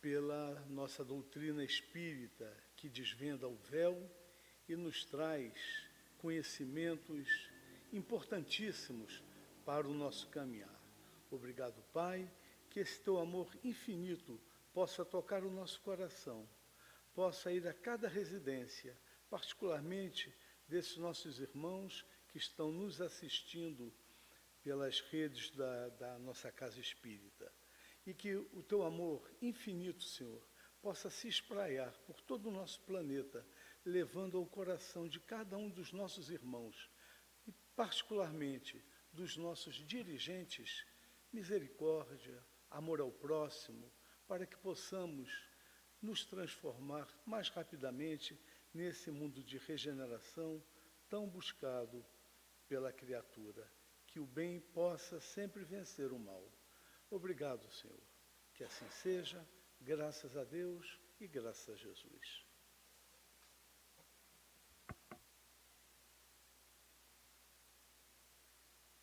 [0.00, 4.10] pela nossa doutrina espírita que desvenda o véu
[4.68, 5.54] e nos traz
[6.18, 7.48] conhecimentos
[7.92, 9.22] importantíssimos
[9.64, 10.76] para o nosso caminhar.
[11.30, 12.28] Obrigado, Pai
[12.68, 14.40] que esse teu amor infinito
[14.74, 16.48] possa tocar o nosso coração,
[17.14, 18.98] possa ir a cada residência,
[19.30, 20.34] particularmente
[20.68, 22.04] desses nossos irmãos
[22.38, 23.92] que estão nos assistindo
[24.62, 27.52] pelas redes da, da nossa casa espírita.
[28.06, 30.46] E que o teu amor infinito, Senhor,
[30.80, 33.44] possa se espraiar por todo o nosso planeta,
[33.84, 36.88] levando ao coração de cada um dos nossos irmãos,
[37.44, 40.86] e particularmente dos nossos dirigentes,
[41.32, 43.92] misericórdia, amor ao próximo,
[44.28, 45.28] para que possamos
[46.00, 48.40] nos transformar mais rapidamente
[48.72, 50.62] nesse mundo de regeneração
[51.08, 52.06] tão buscado
[52.68, 53.70] pela criatura.
[54.06, 56.50] Que o bem possa sempre vencer o mal.
[57.10, 58.02] Obrigado, Senhor.
[58.54, 59.46] Que assim seja,
[59.80, 62.47] graças a Deus e graças a Jesus.